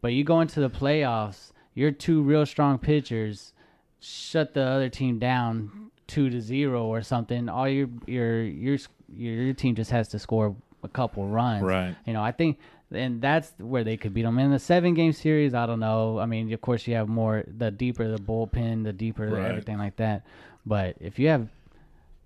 [0.00, 1.52] but you go into the playoffs.
[1.74, 3.52] You're two real strong pitchers.
[4.00, 7.48] Shut the other team down two to zero or something.
[7.48, 8.78] All your your your
[9.14, 11.62] your, your team just has to score a couple runs.
[11.62, 11.94] Right.
[12.06, 12.58] You know, I think,
[12.90, 15.52] and that's where they could beat them in the seven game series.
[15.54, 16.18] I don't know.
[16.18, 19.50] I mean, of course, you have more the deeper the bullpen, the deeper the Right.
[19.50, 20.24] everything like that.
[20.64, 21.48] But if you have,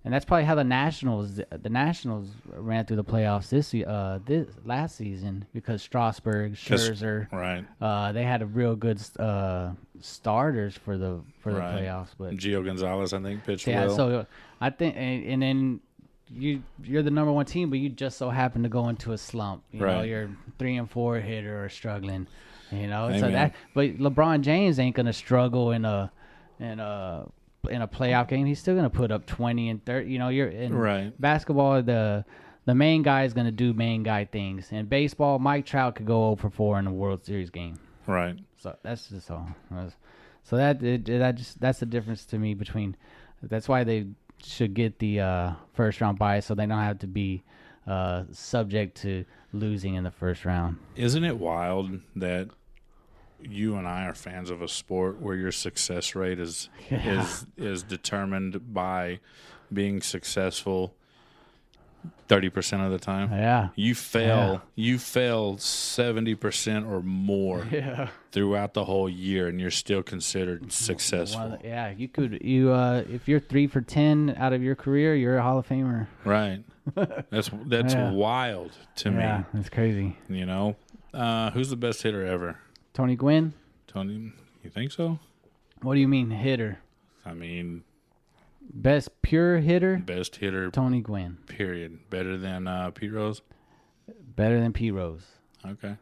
[0.05, 4.49] and that's probably how the Nationals the Nationals ran through the playoffs this uh this
[4.65, 7.65] last season because Strasburg, Scherzer, Right.
[7.81, 11.83] uh, they had a real good uh starters for the for the Right.
[11.85, 12.11] playoffs.
[12.19, 13.97] But Gio Gonzalez, I think, pitched yeah, well.
[13.97, 14.27] so
[14.61, 15.81] I think, and, and then
[16.31, 19.19] you you're the number one team, but you just so happen to go into a
[19.19, 19.63] slump.
[19.71, 20.09] You know, Right.
[20.09, 22.27] you're three and four hitter or struggling.
[22.73, 23.55] You know, so that.
[23.75, 26.11] But LeBron James ain't gonna struggle in a
[26.59, 27.27] in a
[27.69, 28.47] in a playoff game.
[28.47, 30.11] He's still gonna put up twenty and thirty.
[30.11, 31.13] You know, you're in Right.
[31.21, 31.83] basketball.
[31.83, 32.25] The
[32.67, 34.73] the main guy is gonna do main guy things.
[34.73, 37.79] In baseball, Mike Trout could go over for four in a World Series game.
[38.07, 38.39] right.
[38.57, 39.49] So that's just all.
[40.43, 41.05] So that it,
[41.37, 42.97] just that's the difference to me between.
[43.43, 44.07] That's why they
[44.43, 47.43] should get the uh, first round bye, so they don't have to be
[47.87, 50.79] uh, subject to losing in the first round.
[50.97, 52.49] Isn't it wild that
[53.49, 57.23] you and I are fans of a sport where your success rate is Yeah.
[57.23, 59.21] is is determined by
[59.73, 60.95] being successful
[62.29, 63.31] thirty percent of the time?
[63.33, 63.69] Yeah.
[63.77, 68.09] You fail you fail seventy percent or more Yeah.
[68.33, 71.59] throughout the whole year and you're still considered successful.
[71.65, 75.39] yeah, you could you uh, if you're three for ten out of your career, you're
[75.39, 76.07] a Hall of Famer.
[76.25, 76.63] Right.
[77.31, 78.11] That's that's Yeah.
[78.13, 79.19] wild to me.
[79.19, 80.19] Yeah, that's crazy.
[80.29, 80.77] You know?
[81.15, 82.59] Uh, who's the best hitter ever?
[82.95, 83.53] Tony Gwynn.
[83.87, 85.19] Tony you think so?
[85.83, 86.79] What do you mean hitter?
[87.27, 87.85] I mean
[88.73, 89.97] Best pure hitter?
[89.99, 91.37] best hitter Tony Gwynn.
[91.47, 92.09] period.
[92.09, 93.43] Better than uh, Pete Rose.
[94.37, 95.23] Better than Pete Rose.
[95.67, 95.97] Okay,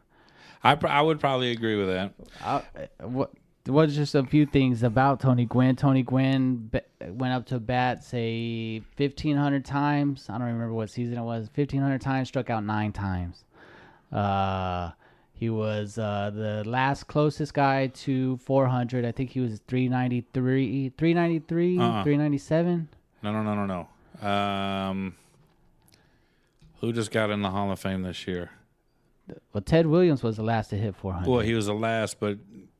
[0.63, 2.13] I pr- I would probably agree with that.
[2.41, 2.61] I,
[3.01, 3.31] what
[3.65, 5.75] was just a few things about Tony Gwynn.
[5.75, 10.27] Tony Gwynn be, went up to bat say fifteen hundred times.
[10.29, 11.49] I don't remember what season it was.
[11.53, 13.43] Fifteen hundred times, struck out nine times.
[14.11, 14.91] Uh,
[15.43, 19.03] he was uh, the last closest guy to four hundred.
[19.03, 22.01] I think he was three ninety three, three ninety three, Uh-uh.
[22.05, 22.87] three ninety seven.
[23.21, 23.65] No, no, no, no,
[24.21, 24.25] no.
[24.25, 25.15] Um,
[26.79, 28.51] who just got in the Hall of Fame this year?
[29.51, 31.29] Well, Ted Williams was the last to hit four hundred.
[31.29, 32.37] Well, he was the last, but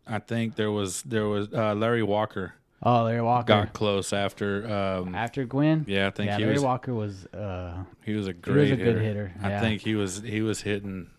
[0.08, 2.54] I think there was there was uh, Larry Walker
[2.84, 3.48] oh, Larry Walker.
[3.48, 4.66] got close after.
[4.72, 5.84] Um, After Gwynn.
[5.88, 7.26] yeah, I think yeah, he Larry was Walker was.
[7.28, 8.68] Uh, he was a great.
[8.68, 9.28] He was a good hitter.
[9.28, 11.10] hitter, I think he was he was hitting,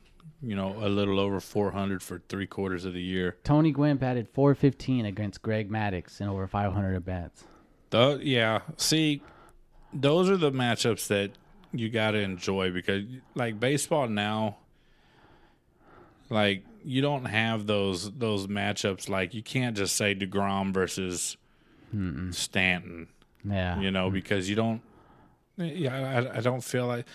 [0.45, 3.37] you know, a little over 400 for three quarters of the year.
[3.45, 7.45] Tony Gwynn batted 415 against Greg Maddux in over 500 at bats.
[7.93, 8.61] Yeah.
[8.77, 9.23] See,
[9.93, 11.31] those are the matchups that
[11.73, 14.57] you got to enjoy because, like baseball now,
[16.29, 21.37] like you don't have those those matchups like you can't just say Degrom versus
[22.33, 23.09] Stanton,
[23.45, 23.79] Yeah.
[23.81, 24.15] you know, mm.
[24.15, 24.83] because you don't.
[25.57, 27.07] Yeah, I, I don't feel like.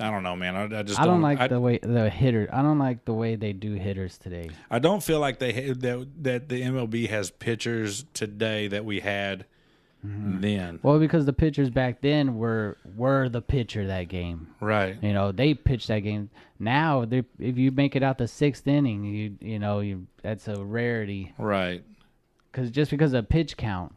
[0.00, 0.56] I don't know, man.
[0.56, 2.48] I, I just I don't like I, the way the hitter.
[2.52, 4.50] I don't like the way they do hitters today.
[4.70, 9.46] I don't feel like they that that the MLB has pitchers today that we had
[10.06, 10.40] Mm-hmm.
[10.40, 10.80] then.
[10.82, 14.48] Well, because the pitchers back then were were the pitcher that game.
[14.60, 15.02] Right.
[15.02, 16.28] You know, they pitched that game.
[16.58, 20.46] Now, they if you make it out the sixth inning, you you know, you that's
[20.46, 21.32] a rarity.
[21.38, 21.82] Right.
[22.52, 23.94] Because just because of pitch count,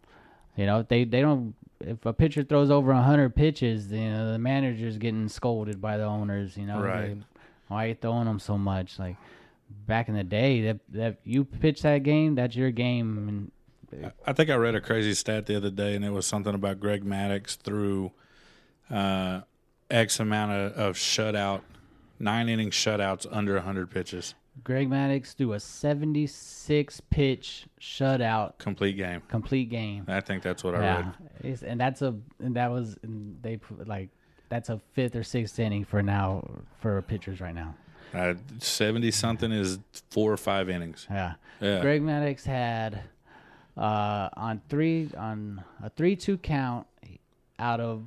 [0.56, 1.56] you know, they they don't.
[1.80, 6.06] If a pitcher throws over hundred pitches, you know, the manager's getting scolded by the
[6.06, 6.58] owners.
[6.58, 7.10] You know, Right.
[7.10, 7.18] Like,
[7.68, 8.98] why are you throwing them so much?
[8.98, 9.18] Like
[9.86, 13.52] back in the day, that that you pitch that game, that's your game.
[13.94, 16.54] And I think I read a crazy stat the other day, and it was something
[16.54, 18.12] about Greg Maddux threw
[18.90, 19.42] uh,
[19.90, 21.62] X amount of, of shutout,
[22.20, 24.34] nine inning shutouts under 100 pitches,
[24.64, 29.22] Greg Maddux threw a seventy-six pitch shutout complete game.
[29.28, 30.06] complete game.
[30.08, 31.12] I think that's what I Yeah,
[31.44, 31.64] read.
[31.64, 34.10] And that's a and that was and they like
[34.50, 36.48] that's a fifth or sixth inning for now
[36.80, 37.76] for pitchers right now.
[38.14, 39.80] Uh, 70 something is
[40.12, 41.06] four or five innings.
[41.10, 41.34] Yeah.
[41.60, 41.82] Yeah.
[41.82, 43.02] Greg Maddux had
[43.76, 46.88] uh, on three on a three-two count
[47.60, 48.04] out of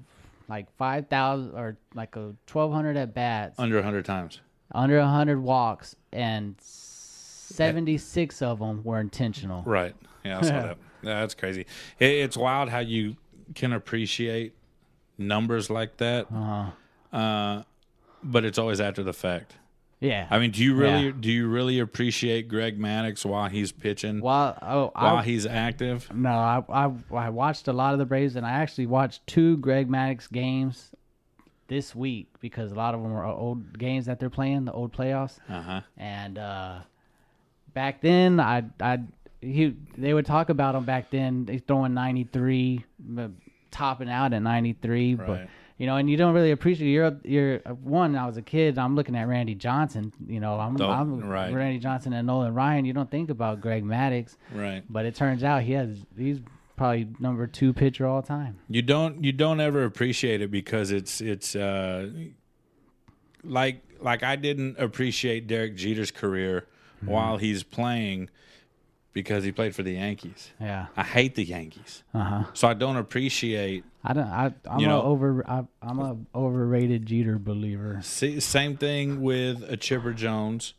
[0.48, 4.40] like five thousand or like a twelve hundred at bats, Under 100 times.
[4.72, 9.62] under hundred walks, and seventy-six of them were intentional.
[9.64, 9.94] Right.
[10.24, 10.78] Yeah, I saw that.
[11.02, 11.62] Yeah, that's crazy.
[11.98, 13.16] It, it's wild how you
[13.54, 14.54] can appreciate
[15.18, 17.16] numbers like that, Uh-huh.
[17.16, 17.62] uh,
[18.22, 19.56] but it's always after the fact.
[19.98, 20.26] Yeah.
[20.30, 21.12] I mean, do you really Yeah.
[21.20, 26.08] do you really appreciate Greg Maddux while he's pitching, while oh, while I, he's active?
[26.14, 29.58] no, I, I I watched a lot of the Braves, and I actually watched two
[29.58, 30.90] Greg Maddux games
[31.70, 34.92] this week because a lot of them are old games that they're playing, the old
[34.92, 35.38] playoffs.
[35.48, 35.80] Uh huh.
[35.96, 36.80] And uh,
[37.72, 38.98] back then, I I
[39.40, 41.46] he they would talk about him back then.
[41.50, 42.84] He's throwing 93,
[43.70, 45.48] topping out at 93, but
[45.78, 46.90] you know, and you don't really appreciate.
[46.90, 48.14] You're you're one.
[48.16, 48.76] I was a kid.
[48.78, 50.12] I'm looking at Randy Johnson.
[50.26, 51.54] You know, I'm, I'm right.
[51.54, 52.84] Randy Johnson and Nolan Ryan.
[52.84, 54.82] You don't think about Greg Maddux, Right.
[54.90, 56.40] but it turns out he has he's
[56.80, 58.58] probably number two pitcher all time.
[58.70, 62.08] You don't you don't ever appreciate it because it's it's uh,
[63.44, 66.66] like like I didn't appreciate Derek Jeter's career
[67.02, 67.12] Mm-hmm.
[67.12, 68.28] while he's playing
[69.14, 70.50] because he played for the Yankees.
[70.60, 70.88] Yeah.
[70.94, 72.44] I hate the Yankees, Uh huh.
[72.52, 73.84] so I don't appreciate.
[74.04, 74.26] I don't.
[74.26, 75.42] I, I'm You a over.
[75.48, 78.00] I, I'm a overrated Jeter believer.
[78.02, 80.74] See, same thing with a Chipper Jones.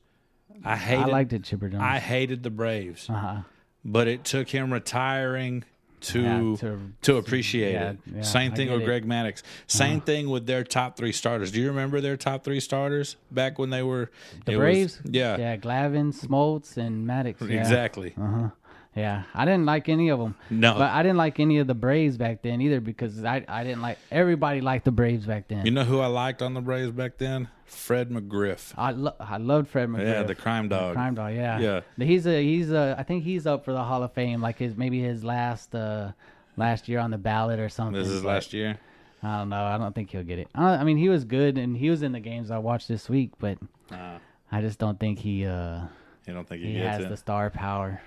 [0.64, 1.06] I hated.
[1.06, 1.82] I liked it, Chipper Jones.
[1.84, 3.42] I hated the Braves, uh huh.
[3.84, 5.64] but it took him retiring
[6.02, 7.98] to Yeah, to, to- appreciate yeah, it.
[8.16, 8.86] yeah, Same thing with it.
[8.86, 9.42] Greg Maddux.
[9.68, 11.52] Same thing with their top three starters.
[11.52, 14.10] Do you remember their top three starters back when they were
[14.46, 15.00] The it was- Braves?
[15.06, 17.48] yeah, Yeah, Glavine, Smoltz, and Maddux.
[17.50, 17.60] Yeah.
[17.60, 18.14] exactly.
[18.20, 18.50] Uh huh.
[18.96, 20.36] Yeah, I didn't like any of them.
[20.50, 20.74] No.
[20.74, 23.82] but I didn't like any of the Braves back then either because I I didn't
[23.82, 25.66] like everybody liked the Braves back then.
[25.66, 27.48] You know who I liked on the Braves back then?
[27.66, 28.74] Fred McGriff.
[28.78, 30.04] I lo- I loved Fred McGriff.
[30.12, 30.96] Yeah, the crime dog.
[30.96, 31.34] Crime dog.
[31.34, 31.60] Yeah.
[31.60, 31.82] Yeah.
[32.06, 34.76] He's a he's a I think he's up for the Hall of Fame like his
[34.76, 36.12] maybe his last uh
[36.58, 37.94] last year on the ballot or something.
[37.98, 38.78] This is but last year.
[39.24, 39.64] I don't know.
[39.64, 40.48] I don't think he'll get it.
[40.54, 43.08] I, I mean, he was good and he was in the games I watched this
[43.08, 43.58] week, but
[43.90, 44.18] Uh,
[44.52, 45.84] I just don't think he uh
[46.28, 47.10] you don't think he, he gets has it?
[47.10, 48.02] the star power.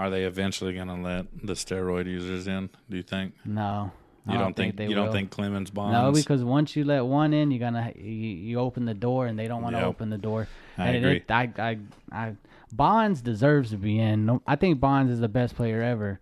[0.00, 2.70] Are they eventually going to let the steroid users in?
[2.88, 3.34] Do you think?
[3.44, 3.92] No.
[4.26, 5.92] You don't, think, they you don't think Clemens Bonds?
[5.92, 9.38] No, because once you let one in, you're gonna you, you open the door, and
[9.38, 9.88] they don't want to Yep.
[9.88, 10.46] open the door.
[10.78, 11.16] I and agree.
[11.16, 11.78] It, I, I,
[12.12, 12.34] I,
[12.70, 14.40] Bonds deserves to be in.
[14.46, 16.20] I think Bonds is the best player ever,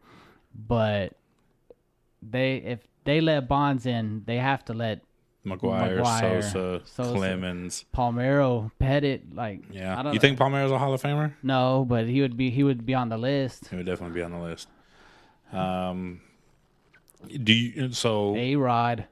[0.55, 1.13] but
[2.23, 5.01] they if they let Bonds in, they have to let
[5.47, 7.13] McGwire, McGwire, Sosa, Sosa.
[7.15, 7.85] Clemens.
[7.95, 9.23] Palmeiro, Pettitte.
[9.35, 9.99] Like, Yeah.
[9.99, 11.33] I don't You think Palmeiro's a Hall of Famer?
[11.43, 13.69] no, but he would be he would be on the list.
[13.69, 14.69] He would definitely be on the list.
[15.53, 16.21] Um,
[17.43, 17.93] do you?
[17.93, 19.07] So A Rod,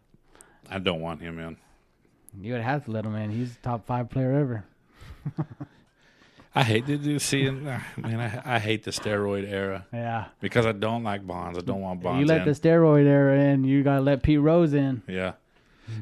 [0.71, 1.57] I don't want him in.
[2.41, 3.31] you would have to let him in.
[3.31, 4.65] He's the top five player ever.
[6.55, 7.65] I hate to do see him.
[7.65, 7.81] Man,
[8.47, 10.27] I, I hate the steroid era Yeah.
[10.41, 11.59] because I don't like Bonds.
[11.59, 12.21] I don't want Bonds.
[12.21, 12.45] you let in.
[12.47, 15.03] the steroid era in, you gotta let Pete Rose in.
[15.07, 15.33] Yeah.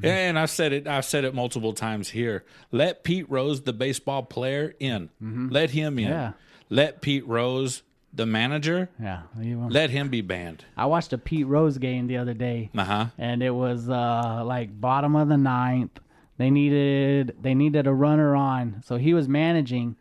[0.02, 0.86] Yeah, and I've said it.
[0.86, 2.44] I've said it multiple times here.
[2.72, 5.10] Let Pete Rose, the baseball player, in.
[5.20, 6.08] Let him in.
[6.08, 6.32] Yeah.
[6.70, 7.82] Let Pete Rose,
[8.12, 9.22] the manager, Yeah.
[9.36, 10.64] let him be banned.
[10.76, 13.06] I watched a Pete Rose game the other day, Uh huh.
[13.18, 15.98] and it was uh, like bottom of the ninth.
[16.38, 19.96] They needed they needed a runner on, so he was managing,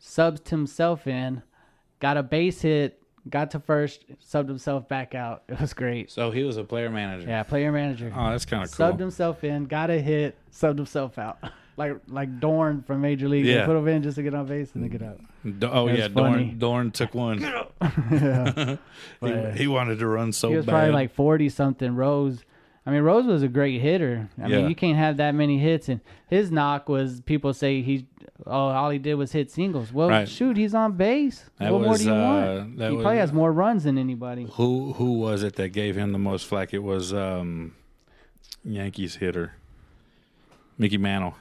[0.00, 1.42] subbed himself in,
[2.00, 5.42] got a base hit, got to first, subbed himself back out.
[5.48, 6.10] It was great.
[6.10, 7.28] So he was a player manager.
[7.28, 8.12] Yeah, player manager.
[8.14, 8.86] Oh, that's kind of cool.
[8.86, 11.38] Subbed himself in, got a hit, subbed himself out.
[11.78, 13.46] like like Dorn from Major League.
[13.46, 13.60] Yeah.
[13.60, 15.20] They put him in just to get on base and then get out.
[15.58, 16.46] Do- oh yeah, funny.
[16.46, 17.40] Dorn, Dorn took one.
[18.10, 18.76] yeah.
[19.20, 20.72] But, he, he wanted to run so he was bad.
[20.72, 21.94] probably like forty something.
[21.94, 22.42] Rose.
[22.88, 24.30] I mean, Rose was a great hitter.
[24.42, 24.56] I Yeah.
[24.60, 28.06] mean, you can't have that many hits, and his knock was people say he,
[28.46, 29.92] oh, all he did was hit singles.
[29.92, 30.26] Well, Right.
[30.26, 31.50] shoot, he's on base.
[31.58, 32.80] That what more do you uh, want?
[32.80, 34.46] He was- probably has more runs than anybody.
[34.52, 36.72] who who was it that gave him the most flack?
[36.72, 37.74] It was um,
[38.64, 39.52] Yankees hitter
[40.78, 41.34] Mickey Mantle.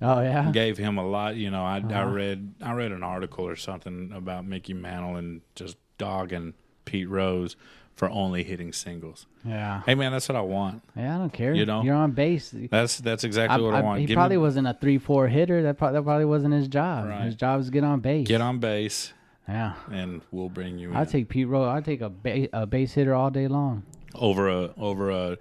[0.00, 1.36] Oh yeah, gave him a lot.
[1.36, 2.06] You know, I, I Uh-huh.
[2.10, 7.56] read I read an article or something about Mickey Mantle and just dogging Pete Rose
[7.98, 9.26] for only hitting singles.
[9.44, 10.82] yeah, Hey man, that's what I want.
[10.96, 11.16] yeah.
[11.16, 11.52] I don't care.
[11.52, 11.82] You know?
[11.82, 12.54] you're on base.
[12.70, 14.00] That's that's I, exactly what I, I- want.
[14.00, 15.62] he Give probably me, wasn't a three-four hitter.
[15.64, 17.08] That, pro- that probably wasn't his job.
[17.08, 17.24] Right.
[17.24, 18.26] His job to get on base.
[18.28, 19.12] get on base,
[19.48, 20.94] Yeah, and we'll bring you.
[20.94, 21.66] I'll take Pete Rose.
[21.68, 23.82] I'll take a, ba- a base hitter all day long
[24.14, 25.38] over a over a.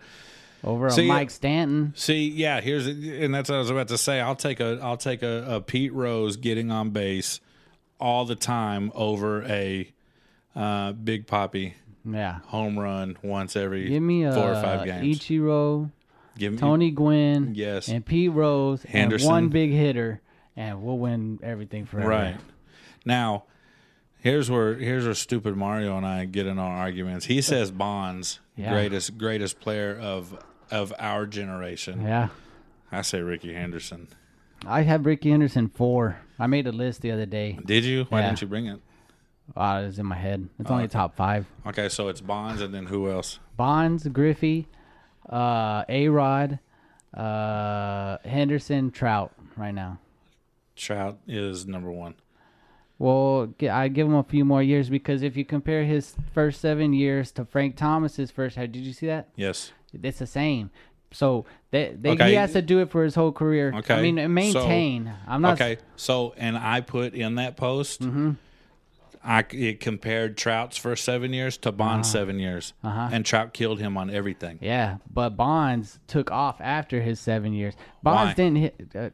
[0.63, 1.93] over See, a Mike Stanton.
[1.95, 4.19] See, yeah, here's and that's what I was about to say.
[4.19, 7.39] I'll take a I'll take a, a Pete Rose getting on base
[7.99, 9.91] all the time over a
[10.55, 11.73] uh, Big Papi
[12.07, 12.39] Yeah.
[12.45, 15.19] home run once every Give me a four or five uh, games.
[15.19, 15.91] Ichiro,
[16.37, 17.87] Give me Tony Gwynn, Yes.
[17.89, 19.27] and Pete Rose, Henderson.
[19.27, 20.21] and one big hitter,
[20.55, 22.09] and we'll win everything forever.
[22.09, 22.37] Right.
[23.05, 23.45] Now,
[24.19, 27.25] here's where here's where stupid Mario and I get in our arguments.
[27.25, 28.71] He says Bonds, Yeah.
[28.71, 30.37] greatest greatest player of
[30.71, 32.01] of our generation.
[32.01, 32.29] Yeah.
[32.91, 34.07] I say Rickey Henderson.
[34.65, 36.17] I have Rickey Henderson four.
[36.39, 37.57] I made a list the other day.
[37.65, 38.05] Did you?
[38.09, 38.27] Why Yeah.
[38.27, 38.79] didn't you bring it?
[39.55, 40.47] Uh, it's in my head.
[40.59, 40.91] It's Oh, only okay.
[40.93, 41.45] top five.
[41.65, 43.39] Okay, so it's Bonds and then who else?
[43.55, 44.67] Bonds, Griffey,
[45.29, 46.59] uh, A Rod,
[47.13, 49.99] uh, Henderson, Trout right now.
[50.75, 52.15] Trout is number one.
[52.99, 56.93] Well, I give him a few more years because if you compare his first seven
[56.93, 59.29] years to Frank Thomas's first, how did you see that?
[59.35, 59.71] Yes.
[59.93, 60.71] It's the same.
[61.11, 62.29] So they, they, Okay.
[62.29, 63.71] he has to do it for his whole career.
[63.77, 63.93] Okay.
[63.95, 65.11] I mean, maintain.
[65.27, 65.53] I'm not.
[65.53, 65.77] Okay.
[65.95, 68.31] So and I put in that post Mm-hmm.
[69.27, 72.73] I it compared Trout's first seven years to Bond's seven years.
[72.83, 73.09] Uh-huh.
[73.11, 74.57] And Trout killed him on everything.
[74.61, 77.75] Yeah, but Bonds took off after his seven years.
[78.01, 78.33] Bonds Why?
[78.33, 78.91] didn't hit.
[78.95, 79.09] Uh,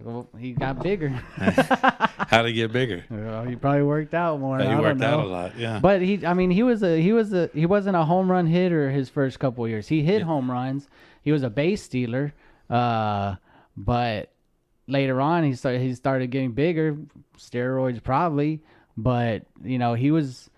[0.00, 1.08] well, he got bigger.
[1.36, 3.04] How to get bigger?
[3.10, 4.58] well, he probably worked out more.
[4.58, 5.58] he I don't worked out a lot.
[5.58, 5.80] Yeah.
[5.80, 8.46] But he, I mean, he was a he was a he wasn't a home run
[8.46, 9.88] hitter his first couple of years.
[9.88, 10.88] He hit home runs.
[11.22, 12.32] He was a base stealer.
[12.70, 13.36] Uh,
[13.76, 14.32] but
[14.86, 16.96] later on, he started he started getting bigger.
[17.36, 18.62] Steroids probably,
[18.98, 20.50] but you know he was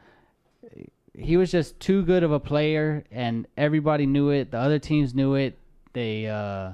[1.14, 4.50] he was just too good of a player, and everybody knew it.
[4.50, 5.58] The other teams knew it.
[5.92, 6.72] They, uh,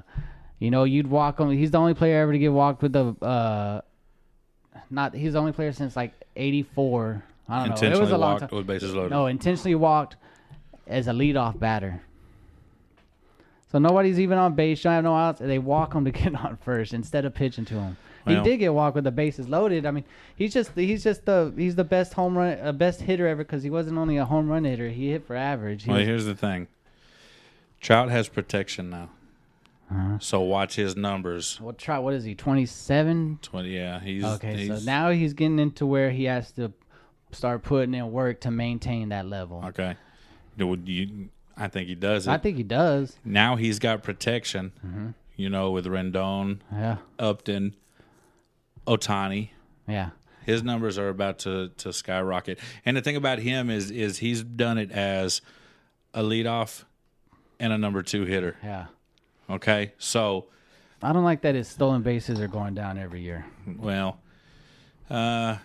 [0.59, 1.51] you know, you'd walk him.
[1.51, 3.13] He's the only player ever to get walked with the.
[3.21, 3.81] Uh,
[4.89, 7.23] not he's the only player since like '84.
[7.49, 7.73] I don't know.
[7.73, 8.57] It Intentionally was a long walked time.
[8.57, 9.11] with bases loaded.
[9.11, 10.15] No, intentionally walked
[10.85, 12.01] as a leadoff batter.
[13.71, 14.79] So nobody's even on base.
[14.79, 15.41] You don't have no outs.
[15.41, 17.97] They walk him to get on first instead of pitching to him.
[18.27, 19.85] Well- he did get walked with the bases loaded.
[19.85, 20.03] I mean,
[20.35, 23.63] he's just he's just the he's the best home run, uh, best hitter ever because
[23.63, 24.89] he wasn't only a home run hitter.
[24.89, 25.83] He hit for average.
[25.83, 26.67] He Well, was- here's the thing.
[27.79, 29.09] Trout has protection now.
[29.89, 30.17] Uh-huh.
[30.19, 31.61] So watch his numbers.
[31.61, 31.97] what try?
[31.99, 32.35] What is he?
[32.35, 33.39] Twenty seven.
[33.41, 33.69] Twenty.
[33.75, 36.73] Yeah, he's Okay, He's, so now he's getting into where he has to
[37.31, 39.63] start putting in work to maintain that level.
[39.67, 39.95] okay.
[40.57, 41.29] Do you?
[41.55, 42.31] I think he does it.
[42.31, 43.15] I think he does.
[43.23, 44.73] now he's got protection.
[44.85, 45.07] Mm-hmm.
[45.37, 47.75] You know, with Rendon, Yeah, Upton,
[48.87, 49.49] Ohtani.
[49.87, 50.09] yeah.
[50.45, 52.57] His numbers are about to, to skyrocket.
[52.85, 55.41] And the thing about him is is he's done it as
[56.13, 56.85] a leadoff
[57.59, 58.55] and a number two hitter.
[58.63, 58.85] Yeah.
[59.49, 60.45] Okay, so
[61.03, 63.45] I don't like that his stolen bases are going down every year.
[63.77, 64.19] well,
[65.09, 65.57] uh,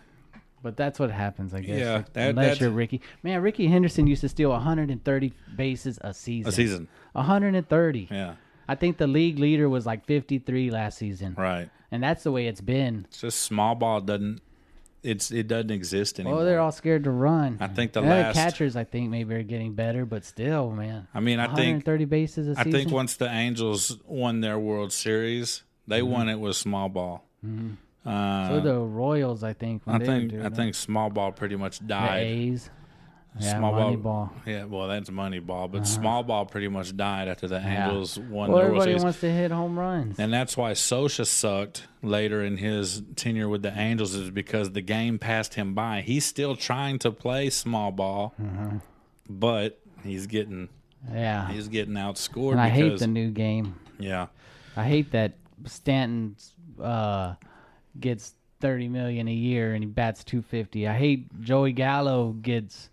[0.65, 1.79] But that's what happens, I guess.
[1.79, 3.01] Yeah, that- Unless that's- you're Rickey.
[3.23, 6.49] Man, Rickey Henderson used to steal 130 bases a season.
[6.49, 6.89] a season.
[7.13, 8.09] 130.
[8.11, 8.35] Yeah,
[8.69, 11.35] I think the league leader was like 53 last season.
[11.39, 11.69] right.
[11.93, 13.05] And that's the way it's been.
[13.09, 14.41] It's just small ball doesn't.
[15.05, 16.41] It's it doesn't exist anymore.
[16.41, 17.59] Oh, they're all scared to run.
[17.61, 21.07] I think the And last- catchers, I think, maybe are getting better, but still, man.
[21.13, 22.73] I mean, I think 130 bases a I season.
[22.73, 27.25] think once the Angels won their World Series, they won it with small ball.
[28.07, 29.83] Uh, so the Royals, I think.
[29.87, 32.61] When I think I think small ball pretty much died.
[33.39, 34.43] Yeah, small money ball, ball.
[34.47, 37.69] Yeah, well, that's money ball, but small ball pretty much died after the Uh-huh.
[37.69, 37.87] Yeah.
[37.89, 40.19] Angels won Well, World everybody wants to hit home runs.
[40.19, 44.83] And that's why Scioscia sucked later in his tenure with the Angels is because the
[44.83, 46.03] game passed him by.
[46.03, 48.77] He's still trying to play small ball, Mm-hmm.
[49.31, 50.69] but he's getting
[51.11, 51.49] yeah.
[51.51, 53.77] he's getting outscored And I hate the new game.
[53.99, 54.27] yeah.
[54.77, 55.33] I hate that
[55.65, 56.37] Stanton
[56.81, 57.35] uh,
[57.99, 60.87] gets thirty million a year and he bats two fifty.
[60.87, 62.91] I hate Joey Gallo gets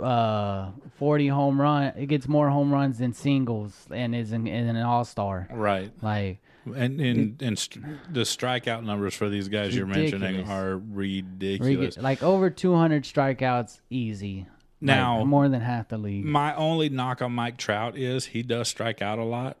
[0.00, 1.92] uh 40 home run.
[1.96, 5.48] It gets more home runs than singles and is in, in an all star.
[5.52, 5.90] Right.
[6.02, 11.96] Like And and, and st- the strikeout numbers for these guys you're mentioning are ridiculous.
[11.98, 14.46] like over 200 strikeouts easy.
[14.80, 16.24] Like, Now- more than half the league.
[16.24, 19.56] My only knock on Mike Trout is he does strike out a lot,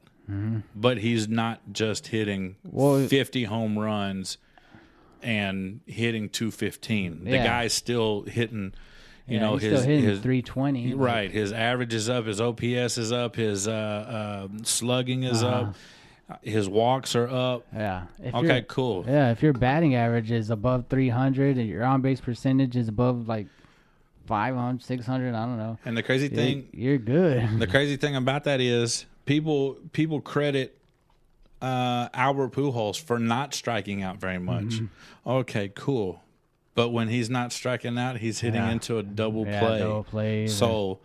[0.74, 2.76] but he's not just hitting Mm-hmm.
[2.76, 4.38] Well- 50 home runs
[5.22, 7.24] and hitting 215.
[7.24, 8.74] The guy's still hitting,
[9.26, 10.92] you Yeah, know, he's his still hitting his 320.
[10.94, 11.30] like, right.
[11.30, 12.26] His average is up.
[12.26, 13.36] His OPS is up.
[13.36, 15.70] His uh, uh, slugging is Uh-huh.
[16.28, 16.38] up.
[16.42, 17.66] His walks are up.
[17.74, 18.04] Yeah.
[18.22, 19.04] If Okay, cool.
[19.06, 23.28] Yeah, if your batting average is above 300 and your on base percentage is above
[23.28, 23.46] like
[24.26, 25.78] 500, 600, I don't know.
[25.84, 27.48] And the crazy You're, thing, you're good.
[27.58, 30.78] The crazy thing about that is people people credit
[31.60, 34.64] uh, Albert Pujols for not striking out very much.
[34.64, 35.30] Mm-hmm.
[35.30, 36.22] Okay, cool.
[36.74, 38.70] But when he's not striking out, he's hitting Yeah.
[38.72, 39.78] into a double Yeah, play.
[39.78, 40.54] double plays.
[40.54, 40.98] So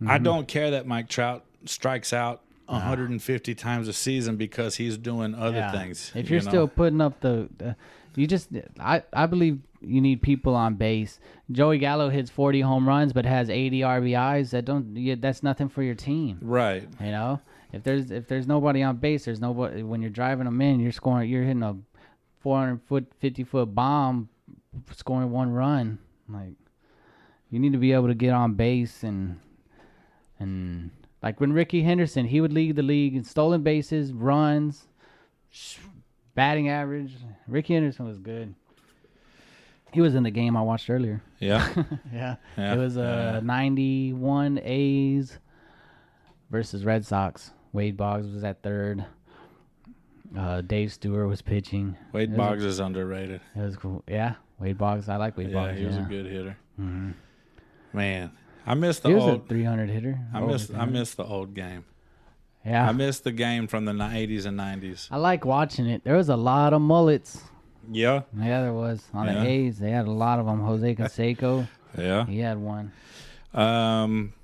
[0.00, 0.24] I Mm-hmm.
[0.24, 5.56] don't care that Mike Trout strikes out 150 times a season because he's doing other
[5.58, 5.72] Yeah.
[5.72, 6.12] things.
[6.14, 6.50] If you you're know?
[6.50, 7.76] still putting up the, the
[8.16, 8.48] you just
[8.78, 11.18] I I believe you need people on base.
[11.50, 14.50] Joey Gallo hits 40 home runs but has 80 RBIs.
[14.50, 16.38] That don't yeah, that's nothing for your team.
[16.42, 17.40] right, You know,
[17.72, 20.80] if there's if there's nobody on base, there's nobody when you're driving them in.
[20.80, 21.28] You're scoring.
[21.30, 21.76] You're hitting a
[22.40, 24.28] 400 foot, 50 foot bomb,
[24.96, 25.98] scoring one run.
[26.28, 26.54] Like
[27.50, 29.38] you need to be able to get on base and
[30.38, 30.90] and
[31.22, 34.86] like when Rickey Henderson, he would lead the league in stolen bases, runs,
[35.50, 35.76] sh-
[36.34, 37.12] batting average.
[37.46, 38.54] Rickey Henderson was good.
[39.92, 41.20] He was in the game I watched earlier.
[41.40, 41.68] yeah,
[42.12, 42.36] Yeah.
[42.56, 45.38] Yeah, It was uh, 91 A's
[46.48, 47.50] versus Red Sox.
[47.72, 49.04] Wade Boggs was at third.
[50.36, 51.96] Uh, Dave Stewart was pitching.
[52.12, 53.40] Wade was- Boggs is underrated.
[53.56, 54.04] It was cool.
[54.06, 55.08] Yeah, Wade Boggs.
[55.08, 55.78] I like Wade Yeah, Boggs.
[55.78, 56.06] he was yeah.
[56.06, 56.56] a good hitter.
[56.80, 57.14] Mhm.
[57.92, 58.30] Man,
[58.66, 59.42] I miss the He was old.
[59.44, 60.18] a 300 hitter.
[60.32, 60.92] I Over miss I 300.
[60.92, 61.84] miss the old game.
[62.64, 62.88] Yeah.
[62.88, 65.08] I miss the game from the 80s and 90s.
[65.10, 66.04] I like watching it.
[66.04, 67.42] There was a lot of mullets.
[67.90, 69.42] Yeah, Yeah, there was on Yeah.
[69.42, 69.78] the A's.
[69.78, 70.60] They had a lot of them.
[70.60, 71.66] Jose Canseco,
[71.98, 72.26] yeah.
[72.26, 72.92] he had one.
[73.54, 74.34] Um,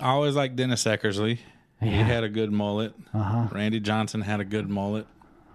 [0.00, 1.38] I always liked Dennis Eckersley.
[1.80, 2.94] He had a good mullet.
[3.14, 3.48] Uh huh.
[3.52, 5.06] Randy Johnson had a good mullet.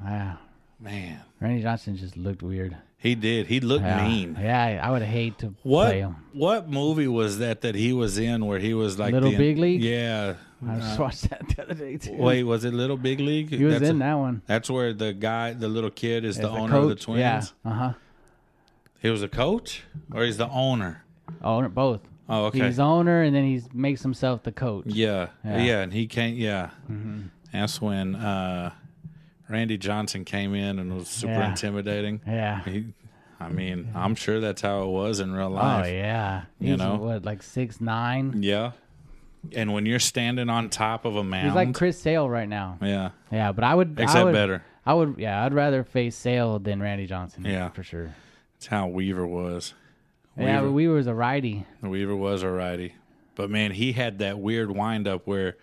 [0.04, 0.36] Yeah.
[0.80, 2.78] Man, Randy Johnson just looked weird.
[3.00, 3.48] he did.
[3.48, 4.08] He looked Yeah.
[4.08, 4.38] mean.
[4.39, 6.16] Yeah, I- would hate to What play him.
[6.34, 9.58] what movie was that that he was in where he was like Little the, Big
[9.58, 9.82] League?
[9.84, 10.36] Yeah.
[10.68, 12.14] I just watched that the other day too.
[12.16, 13.50] Wait, was it Little Big League?
[13.50, 14.41] he was that's in that one.
[14.48, 16.95] That's where the guy, the little kid, is the owner of the.
[16.95, 17.20] Twins.
[17.20, 17.43] Yeah.
[17.72, 17.93] Uh huh.
[19.02, 19.84] He was a coach,
[20.14, 21.04] or he's the owner.
[21.43, 22.02] Owner both.
[22.30, 22.66] Oh, okay.
[22.66, 24.86] He's owner and then he makes himself the coach.
[24.88, 25.82] Yeah, yeah, Yeah.
[25.82, 26.36] and he came.
[26.36, 27.22] Yeah, Mm-hmm.
[27.54, 28.72] that's when uh,
[29.50, 31.50] Randy Johnson came in and was super Yeah.
[31.50, 32.22] intimidating.
[32.28, 32.64] Yeah.
[32.64, 32.86] He,
[33.39, 35.86] I mean, I'm sure that's how it was in real oh, life.
[35.86, 36.43] Oh yeah.
[36.60, 36.95] You He's know?
[36.95, 38.41] what like six nine.
[38.41, 38.72] yeah.
[39.54, 42.78] And when you're standing on top of a mound, He's like Chris Sale right now.
[42.82, 43.98] yeah, Yeah, but I would.
[44.00, 44.64] I except would, better.
[44.86, 45.16] I would.
[45.20, 47.45] Yeah, I'd rather face Sale than Randy Johnson.
[47.45, 47.70] Yeah.
[47.70, 48.14] for sure.
[48.56, 49.74] That's how Weaver was.
[50.38, 51.66] Yeah, Weaver, but we was a righty.
[51.82, 52.95] Weaver was a righty,
[53.36, 55.56] but man, he had that weird windup where,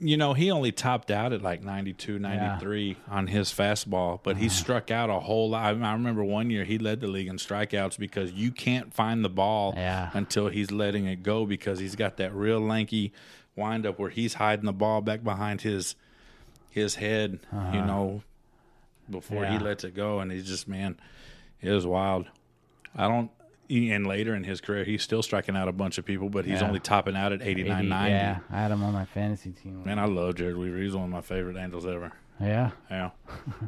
[0.00, 4.40] you know, he only topped out at like 92, 93 on his fastball, but Uh-huh.
[4.42, 5.62] he struck out a whole lot.
[5.64, 9.24] I I remember one year he led the league in strikeouts because you can't find
[9.24, 10.10] the ball Yeah.
[10.14, 13.12] until he's letting it go because he's got that real lanky
[13.56, 15.94] windup where he's hiding the ball back behind his
[16.70, 18.22] his head, you know,
[19.10, 19.64] before he Uh-huh.
[19.64, 20.96] Lets it go, and he's just man,
[21.60, 22.26] it was wild.
[22.96, 23.30] I don't.
[23.70, 26.60] And later in his career, he's still striking out a bunch of people, but he's
[26.60, 26.66] Yeah.
[26.66, 28.10] only topping out at 89, 80, 90.
[28.10, 29.84] Yeah, I had him on my fantasy team.
[29.84, 30.78] Man, I love Jered Weaver.
[30.78, 32.10] He's one of my favorite Angels ever.
[32.40, 32.70] Yeah.
[32.90, 33.10] Yeah.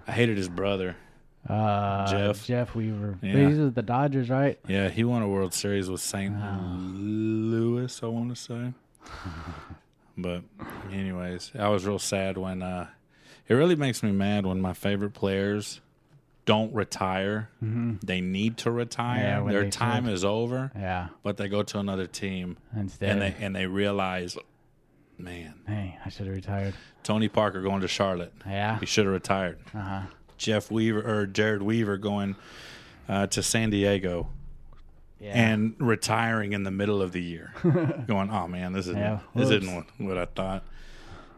[0.09, 0.97] I hated his brother.
[1.49, 2.45] Uh, Jeff.
[2.47, 3.19] Jeff Weaver.
[3.23, 3.49] Yeah.
[3.49, 4.59] He's with the Dodgers, right?
[4.67, 6.35] Yeah, he won a World Series with St.
[6.37, 6.77] Oh.
[6.77, 8.73] Louis, I want to say.
[10.19, 10.43] but,
[10.93, 12.89] anyways, I was real sad when uh,
[13.49, 15.81] it really makes me mad when my favorite players
[16.45, 17.49] don't retire.
[17.61, 19.39] They need to retire.
[19.41, 19.47] Mm-hmm.
[19.49, 20.15] Yeah, Their time should.
[20.15, 21.09] is over, Yeah.
[21.23, 24.37] but they go to another team Instead, and they and they realize,
[25.19, 26.75] man, hey, I should have retired.
[27.05, 28.33] Tony Parker going to Charlotte.
[28.47, 28.79] Yeah.
[28.81, 29.59] He should have retired.
[29.75, 30.01] Uh huh.
[30.39, 32.35] Jeff Weaver or Jered Weaver going
[33.09, 34.29] uh, to San Diego
[35.21, 35.33] Yeah.
[35.35, 37.53] and retiring in the middle of the year,
[38.07, 40.65] going, "Oh man, this isn't Yeah, this isn't what, what I thought."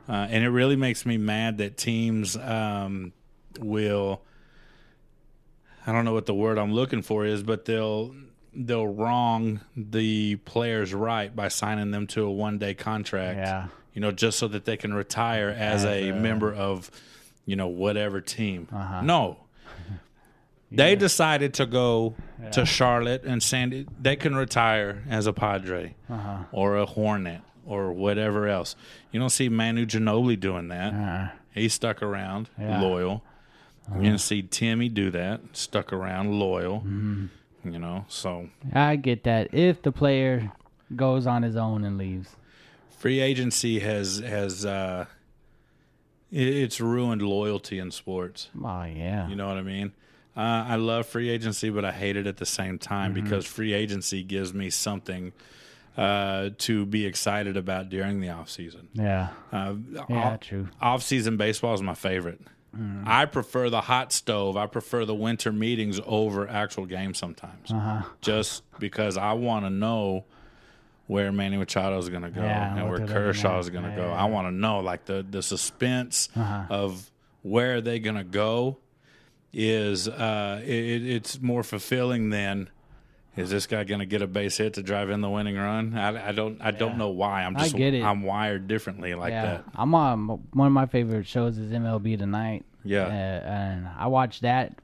[0.09, 3.12] Uh, and it really makes me mad that teams um,
[3.61, 4.22] will.
[5.87, 8.14] I don't know what the word I'm looking for is, but they'll
[8.55, 13.39] they'll wrong the players right by signing them to a one day contract.
[13.39, 13.66] Yeah.
[13.93, 16.91] You know, just so that they can retire as, As a, a- member of,
[17.47, 18.66] you know, whatever team.
[18.72, 19.03] Uh-huh.
[19.03, 19.39] No,
[20.72, 22.14] They decided to go
[22.53, 23.87] to Charlotte and Sandy.
[24.01, 26.39] They can retire as a Padre Uh-huh.
[26.51, 28.74] or a Hornet or whatever else.
[29.12, 30.93] You don't see Manu Ginobili doing that.
[30.93, 32.78] Uh, He stuck around, Yeah.
[32.78, 33.18] Uh-huh.
[33.91, 34.03] Loyal.
[34.03, 36.78] You didn't see Timmy do that, stuck around, loyal.
[36.80, 37.26] Mm-hmm.
[37.70, 39.55] You know, so I get that.
[39.55, 40.53] If the player
[40.95, 42.28] goes on his own and leaves.
[42.99, 45.07] free agency has has uh,
[46.30, 48.49] it's ruined loyalty in sports.
[48.62, 49.28] Oh yeah.
[49.28, 49.93] You know what I mean?
[50.37, 53.22] Uh, I love free agency, but I hate it at the same time Mm-hmm.
[53.24, 55.32] because free agency gives me something
[55.97, 58.89] uh, to be excited about during the off season.
[58.95, 59.28] yeah.
[59.53, 59.74] Uh,
[60.09, 60.16] Yeah.
[60.35, 60.68] off- True.
[60.82, 62.41] off-season baseball is my favorite.
[62.75, 63.05] Mm-hmm.
[63.07, 64.57] I prefer the hot stove.
[64.57, 68.03] I prefer the winter meetings over actual games sometimes, Uh-huh.
[68.20, 70.25] just because I want to know
[71.07, 74.07] where Manny Machado is going to go Yeah, and where Kershaw is going to go.
[74.09, 74.14] Yeah.
[74.22, 76.64] I want to know like the the suspense Uh-huh.
[76.70, 77.11] of
[77.43, 78.79] where are they going to go
[79.53, 82.70] is uh, it, it's more fulfilling than.
[83.37, 85.97] Is this guy going to get a base hit to drive in the winning run?
[85.97, 86.61] I, I don't.
[86.61, 87.43] I don't know why.
[87.43, 87.74] I'm just.
[87.74, 88.03] I get it.
[88.03, 89.45] I'm wired differently like yeah.
[89.45, 89.64] that.
[89.74, 92.64] I'm on one of my favorite shows is MLB Tonight.
[92.85, 93.07] Yeah.
[93.07, 94.78] Uh, and I watch that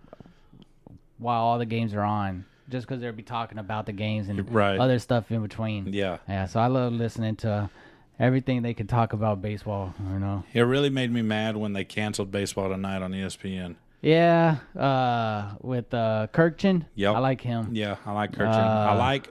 [1.19, 4.53] while all the games are on, just because they'll be talking about the games and
[4.53, 4.79] Right.
[4.79, 5.93] other stuff in between.
[5.93, 6.19] Yeah.
[6.29, 6.47] Yeah.
[6.47, 7.71] So I love listening to
[8.19, 9.95] everything they can talk about baseball.
[10.13, 10.45] You know.
[10.53, 13.77] It really made me mad when they canceled baseball tonight on ESPN.
[14.03, 14.57] Yeah.
[14.77, 16.87] Uh, with uh, Kurkjian.
[16.95, 17.15] Yep.
[17.15, 17.69] I like him.
[17.73, 18.49] Yeah, I like Kurkjian.
[18.55, 19.29] I Uh, like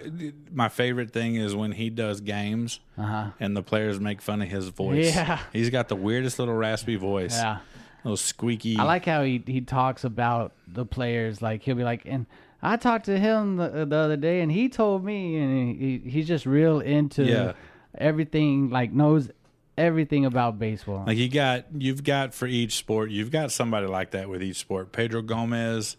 [0.51, 3.25] my favorite thing is when he does games Uh huh.
[3.39, 5.15] and the players make fun of his voice.
[5.15, 5.39] Yeah.
[5.53, 7.35] he's got the weirdest little raspy voice.
[7.35, 7.59] Yeah.
[8.03, 8.77] little squeaky.
[8.77, 11.41] I like how he he talks about the players.
[11.41, 12.27] Like he'll be like, and
[12.61, 16.27] I talked to him the, the other day, and he told me, and he, he's
[16.27, 17.53] just real into Yeah.
[17.97, 18.69] everything.
[18.69, 19.31] Like knows
[19.79, 21.03] everything about baseball.
[21.07, 24.57] Like you got, you've got for each sport, you've got somebody like that with each
[24.57, 24.91] sport.
[24.91, 25.97] Pedro Gomez,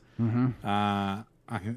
[0.64, 1.22] uh,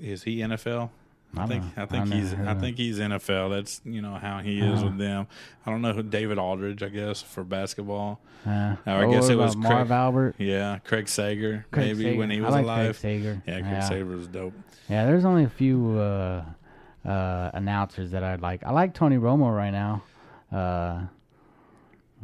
[0.02, 0.90] is he NFL?
[1.36, 1.72] I I think know.
[1.78, 2.52] I think I he's know.
[2.52, 3.50] I think he's NFL.
[3.50, 5.26] That's you know how he is with them.
[5.66, 8.20] I don't know who David Aldridge, I guess, for basketball.
[8.46, 10.36] Uh, I guess it was Marv Craig- Albert.
[10.38, 12.20] Yeah, Craig Sager, Craig maybe Sager.
[12.20, 12.86] when he was like alive.
[12.86, 13.42] Craig Sager.
[13.48, 13.90] Yeah, Craig yeah.
[13.90, 14.54] Sager was dope.
[14.90, 16.44] Yeah, there's only a few uh,
[17.04, 18.64] uh, announcers that I like.
[18.64, 20.04] I like Tony Romo right now.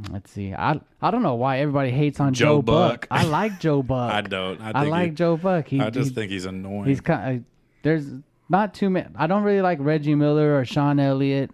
[0.06, 0.54] Uh, let's see.
[0.54, 3.02] I I don't know why everybody hates on Joe Joe, Buck.
[3.02, 3.08] Buck.
[3.12, 4.12] I like Joe Buck.
[4.14, 4.62] I don't.
[4.62, 5.68] I, I like Joe Buck.
[5.68, 6.86] He, I just he- think he's annoying.
[6.86, 7.38] he's kind.
[7.40, 7.44] Of,
[7.84, 8.06] there's
[8.50, 9.08] not too many.
[9.16, 11.52] I don't really like Reggie Miller or Sean Elliott.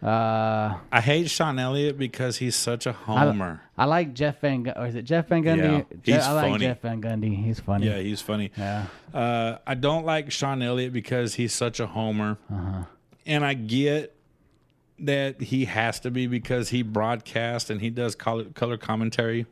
[0.00, 3.60] Uh, I hate Sean Elliott because he's such a homer.
[3.76, 4.72] I like Jeff Van.
[4.76, 5.84] Or is it Jeff Van Gundy?
[6.04, 6.66] Yeah, he's I like funny.
[6.66, 7.44] Jeff Van Gundy.
[7.44, 7.86] He's funny.
[7.88, 8.52] yeah, he's funny.
[8.56, 8.86] Yeah.
[9.12, 12.84] Uh, I don't like Sean Elliott because he's such a homer, Uh-huh.
[13.26, 14.14] and I get
[15.00, 19.46] that he has to be because he broadcasts and he does color, color commentary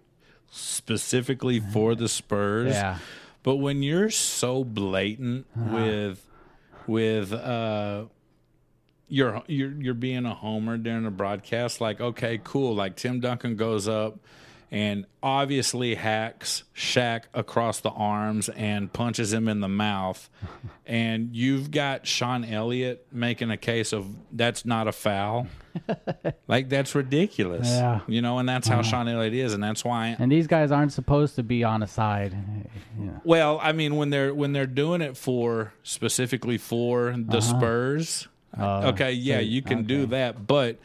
[0.50, 2.72] specifically for the Spurs.
[2.72, 2.98] Yeah.
[3.42, 6.24] But when you're so blatant with
[6.86, 8.04] with uh
[9.08, 12.74] you're you're you're being a homer during a broadcast, like okay, cool.
[12.74, 14.18] Like Tim Duncan goes up
[14.70, 20.28] and obviously hacks Shaq across the arms and punches him in the mouth.
[20.88, 25.48] And you've got Sean Elliott making a case of that's not a foul.
[26.46, 27.66] like that's ridiculous.
[27.68, 27.94] Yeah.
[27.94, 28.04] Uh-huh.
[28.06, 30.92] You know, and that's how Sean Elliott is, and that's why And these guys aren't
[30.92, 32.36] supposed to be on a side.
[33.00, 33.10] Yeah.
[33.24, 38.92] well, I mean, when they're when they're doing it for specifically for the Spurs, Uh,
[38.94, 40.78] okay, yeah, so- you can do that, but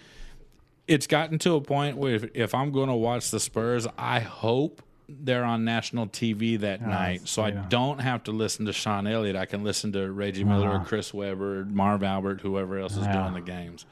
[0.92, 4.20] it's gotten to a point where if, if I'm going to watch the Spurs, I
[4.20, 9.08] hope they're on national TV that night, so I don't have to listen to Sean
[9.08, 9.36] Elliott.
[9.36, 13.06] I can listen to Reggie Miller, or Chris Webber, Marv Albert, whoever else is.
[13.06, 13.22] Yeah.
[13.22, 13.86] doing the games.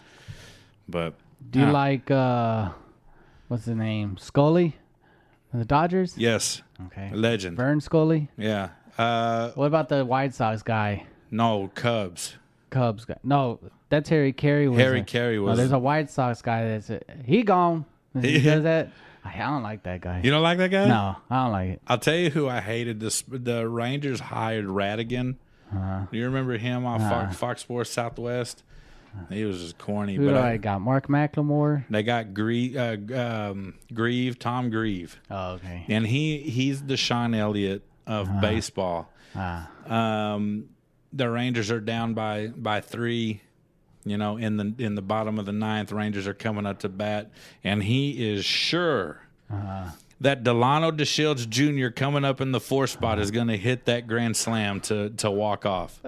[0.88, 1.16] But
[1.50, 2.70] Do you ah, like uh,
[3.50, 4.18] what's the name?
[4.18, 4.78] Scully,
[5.54, 6.18] the Dodgers.
[6.18, 7.12] Yes, Okay.
[7.14, 7.58] legend.
[7.58, 8.30] Vern Scully.
[8.38, 8.70] Yeah.
[8.98, 11.06] Uh, What about the White Sox guy?
[11.32, 12.36] no Cubs.
[12.70, 13.18] Cubs guy.
[13.24, 13.60] No,
[13.90, 14.68] that's Harry Caray.
[14.68, 15.58] Was Harry a- Caray No, was.
[15.58, 17.86] there's a White Sox guy that's a, he gone.
[18.20, 18.90] He does that.
[19.24, 20.22] I don't like that guy.
[20.24, 20.88] You don't like that guy?
[20.88, 21.82] no, I don't like it.
[21.88, 23.00] I'll tell you who I hated.
[23.00, 25.36] This the Rangers hired Radigan.
[25.72, 26.06] Uh-huh.
[26.12, 28.64] Do you remember him on Fox, Fox Sports Southwest?
[29.30, 30.82] He was just corny, Who but do I- got?
[30.82, 31.84] Mark McLemore.
[31.90, 35.86] they got Grieve, uh, um, Grieve, Tom Grieve, Oh, okay.
[35.90, 38.42] and he he's the Sean Elliott of Uh-huh.
[38.42, 39.12] baseball.
[39.36, 40.66] Ah, Um,
[41.12, 43.42] the Rangers are down by by three.
[44.10, 46.90] You know, in the in the bottom of the ninth, Rangers are coming up to
[46.90, 47.30] bat,
[47.64, 49.92] and he is sure Uh-huh.
[50.22, 51.90] that Delino DeShields Jr.
[51.90, 55.30] coming up in the four spot is going to hit that grand slam to to
[55.32, 56.00] walk off.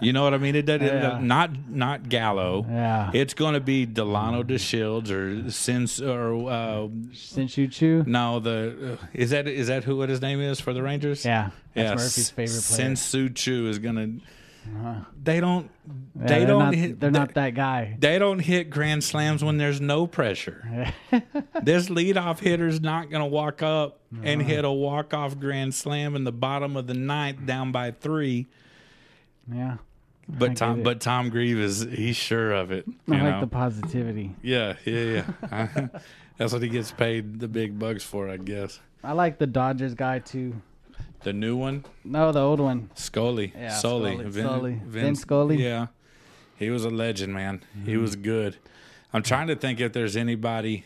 [0.00, 0.54] You know what I mean?
[0.56, 1.18] It, does Yeah.
[1.20, 2.66] not not Gallo.
[2.68, 3.10] Yeah.
[3.14, 8.04] It's going to be Delino DeShields or Sins or uh, Since you chew.
[8.06, 11.24] no the uh, is that is that who what his name is for the Rangers?
[11.24, 11.50] Yeah.
[11.74, 12.86] That's Yeah, Murphy's favorite player.
[12.86, 12.94] Uh-huh.
[12.96, 14.26] Shin-Soo Choo is going to.
[14.66, 14.94] Uh-huh.
[15.22, 15.70] They don't.
[16.18, 16.58] Yeah, they don't.
[16.58, 17.96] Not, hit, they're they- not that guy.
[17.98, 20.92] they don't hit grand slams when there's no pressure.
[21.62, 26.24] this leadoff hitter's not going to walk up and hit a walk-off grand slam in
[26.24, 28.46] the bottom of the ninth down by three.
[29.52, 29.76] Yeah.
[30.28, 32.86] But Tom, but Tom Grieve is he's sure of it.
[33.06, 33.40] You I like know?
[33.40, 34.34] the positivity.
[34.42, 35.88] yeah, yeah, yeah.
[36.38, 38.80] That's what he gets paid the big bucks for, I guess.
[39.04, 40.54] I like the Dodgers guy too.
[41.22, 42.90] The new one, No, the old one.
[42.94, 44.72] Scully, Yeah, Sully, Scully, Vin, Sully.
[44.72, 45.62] Vin- Vin Scully.
[45.62, 45.86] Yeah,
[46.56, 47.62] he was a legend, man.
[47.84, 48.56] He was good.
[49.12, 50.84] I'm trying to think if there's anybody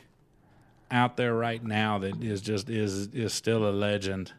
[0.91, 4.33] out there right now that is just is is still a legend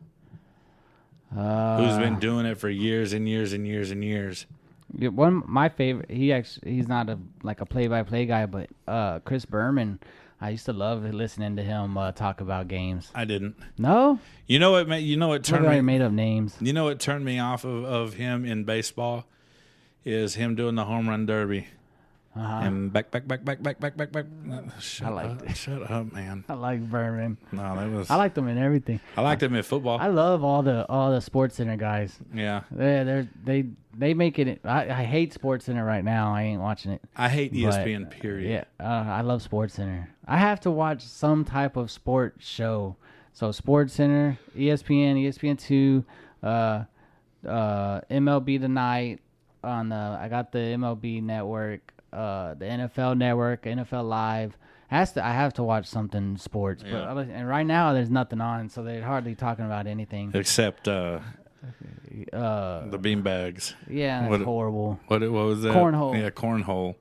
[1.35, 4.45] Uh, who's been doing it for years and years and years and years.
[4.97, 6.09] Yeah, one my favorite.
[6.09, 9.99] He actually he's not a like a play by play guy, but uh, Chris Berman.
[10.41, 13.11] I used to love listening to him uh, talk about games.
[13.13, 13.55] I didn't.
[13.77, 15.01] No, You know what?
[15.01, 15.81] You know what turned me.
[15.81, 16.55] made up names.
[16.61, 19.25] You know what turned me off of, of him in baseball
[20.05, 21.67] is him doing the home run derby
[22.35, 22.61] uh-huh.
[22.63, 24.25] And back, back, back, back, back, back, back, back.
[24.79, 25.57] Shut I liked up, it.
[25.57, 26.45] Shut up, man.
[26.47, 27.37] I like Berman.
[27.51, 28.09] No, that was.
[28.09, 28.99] I liked them in everything.
[29.17, 29.97] I liked them in football.
[29.99, 32.17] I love all the all the Sports Center guys.
[32.33, 33.65] Yeah, they they're, they
[33.97, 34.61] they make it.
[34.63, 36.33] I, I hate Sports Center right now.
[36.33, 37.01] I ain't watching it.
[37.15, 38.09] I hate ESPN.
[38.09, 38.49] But, period.
[38.79, 40.09] Yeah, uh, I love Sports Center.
[40.27, 42.95] I have to watch some type of sport show.
[43.33, 46.05] So Sports Center, ESPN, ESPN two,
[46.43, 46.83] uh,
[47.47, 49.19] uh, MLB tonight
[49.63, 49.95] on the.
[49.95, 54.57] I got the MLB network uh, the NFL network, NFL Live.
[54.87, 55.23] Has to.
[55.25, 56.81] I have to watch something sports.
[56.83, 57.19] But Yeah.
[57.19, 60.31] And right now there's nothing on, so they're hardly talking about anything.
[60.33, 61.19] Except uh,
[62.33, 63.73] Uh, the beanbags.
[63.87, 64.99] yeah, that's What- horrible.
[65.07, 65.73] What what was that?
[65.75, 66.19] Cornhole.
[66.19, 66.95] Yeah, cornhole.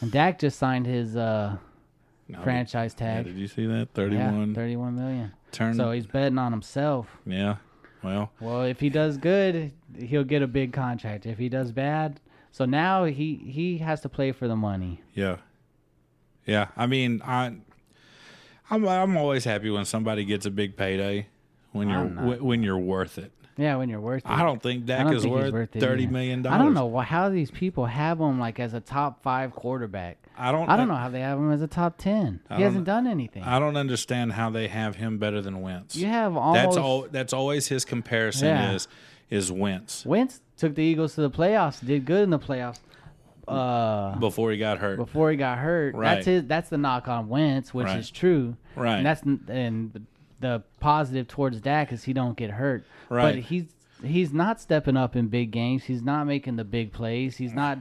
[0.00, 1.56] And Dak just signed his uh,
[2.28, 3.24] No, franchise yeah, tag.
[3.26, 3.74] did you see that?
[3.78, 4.54] Yeah, Thirty-one.
[4.54, 5.32] thirty-one million.
[5.52, 5.74] turn.
[5.74, 7.18] So he's betting on himself.
[7.26, 7.56] yeah.
[8.02, 11.24] Well, Well, if he does good, he'll get a big contract.
[11.26, 12.20] If he does bad,
[12.52, 15.00] so now he he has to play for the money.
[15.14, 15.38] Yeah,
[16.46, 16.68] yeah.
[16.76, 17.56] I mean, I,
[18.70, 21.26] I'm I'm always happy when somebody gets a big payday
[21.72, 23.32] when you're w- when you're worth it.
[23.58, 24.30] Yeah, when you're worth it.
[24.30, 26.54] I don't think Dak don't is think worth it thirty million dollars.
[26.60, 30.16] I don't know how these people have him like as a top five quarterback.
[30.38, 30.70] I don't.
[30.70, 32.40] I don't know how they have him as a top ten.
[32.48, 33.42] I He hasn't done anything.
[33.42, 35.94] I don't understand how they have him better than Wentz.
[35.96, 36.62] you have almost.
[36.64, 37.06] that's all.
[37.10, 38.72] That's always his comparison Yeah.
[38.72, 38.88] is
[39.32, 41.84] is Wentz Wentz took the Eagles to the playoffs.
[41.84, 42.78] Did good in the playoffs.
[43.48, 44.96] Uh, before he got hurt.
[44.96, 45.94] before he got hurt.
[45.94, 46.14] Right.
[46.14, 46.44] That's his.
[46.46, 47.98] That's the knock on Wentz, which Right.
[47.98, 48.56] is true.
[48.76, 48.98] Right.
[48.98, 50.06] And that's and
[50.40, 52.84] the positive towards Dak is he don't get hurt.
[53.08, 53.34] Right.
[53.34, 53.64] But he's
[54.04, 55.84] he's not stepping up in big games.
[55.84, 57.36] He's not making the big plays.
[57.36, 57.78] He's not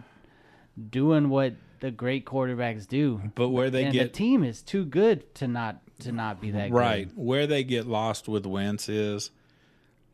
[0.90, 3.22] doing what the great quarterbacks do.
[3.36, 6.52] But where they and get the team is too good to not to not be
[6.52, 7.18] that right good.
[7.18, 9.30] where they get lost with Wentz is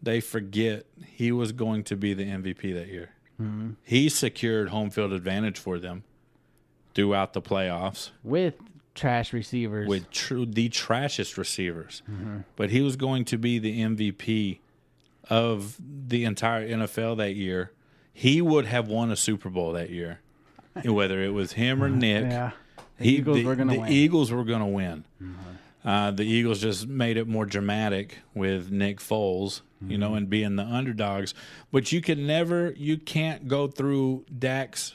[0.02, 3.10] they forget he was going to be the MVP that year.
[3.42, 3.72] Mm-hmm.
[3.84, 6.04] He secured home field advantage for them
[6.94, 8.10] throughout the playoffs.
[8.24, 8.56] with
[8.96, 9.88] trash receivers.
[9.88, 12.02] with true the trashest receivers.
[12.10, 12.40] Mm-hmm.
[12.56, 14.60] But he was going to be the MVP
[15.30, 17.72] of the entire NFL that year.
[18.12, 20.20] He would have won a Super Bowl that year,
[20.86, 22.24] whether it was him or Nick.
[22.24, 22.52] yeah.
[22.98, 23.92] The he- Eagles the, were gonna win.
[23.92, 25.04] Eagles were going to win.
[25.86, 30.56] Uh, the Eagles just made it more dramatic with Nick Foles, you know, and being
[30.56, 31.34] the underdogs.
[31.72, 34.94] But you can never, you can't go through Dak's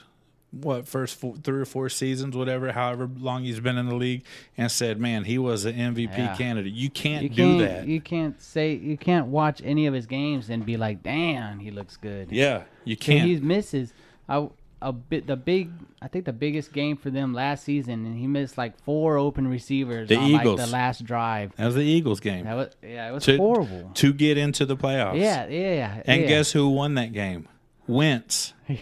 [0.51, 4.23] what first four, three or four seasons, whatever, however long he's been in the league,
[4.59, 6.37] and said, "Man, he was an MVP Yeah.
[6.37, 7.87] candidate." You can't You do can't, that.
[7.89, 11.71] You can't say you can't watch any of his games and be like, "Damn, he
[11.71, 13.27] looks good." yeah, you can't.
[13.27, 13.95] He misses.
[14.29, 14.49] I,
[14.83, 15.71] a bit the big.
[16.01, 19.47] I think the biggest game for them last season, and he missed like four open
[19.49, 20.59] receivers The on Eagles.
[20.59, 21.55] like the last drive.
[21.57, 23.91] that was the Eagles game That was yeah, it was to, horrible.
[23.95, 25.19] to get into the playoffs.
[25.19, 26.03] Yeah, yeah, yeah.
[26.05, 26.29] and yeah.
[26.29, 27.49] guess who won that game?
[27.87, 28.53] Wentz.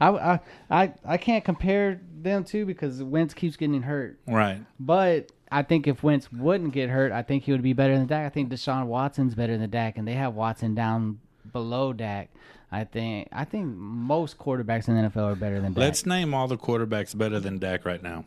[0.00, 4.18] I, I I I can't compare them two because Wentz keeps getting hurt.
[4.26, 4.60] Right.
[4.80, 8.06] But I think if Wentz wouldn't get hurt, I think he would be better than
[8.06, 8.26] Dak.
[8.26, 11.20] I think Deshaun Watson's better than Dak, and they have Watson down
[11.52, 12.30] below Dak.
[12.74, 15.80] I think I think most quarterbacks in the NFL are better than Dak.
[15.80, 18.24] Let's name all the quarterbacks better than Dak right now.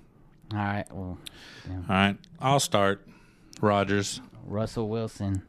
[0.53, 0.85] All right.
[0.91, 1.17] Well,
[1.69, 3.05] All right, I'll start.
[3.59, 5.41] Rodgers, Russell Wilson,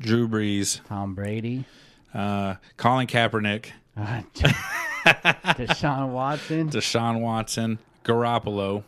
[0.00, 1.64] Drew Brees, Tom Brady,
[2.12, 4.20] uh, Colin Kaepernick, uh,
[5.06, 8.82] Deshaun Watson, Deshaun Watson, Garoppolo,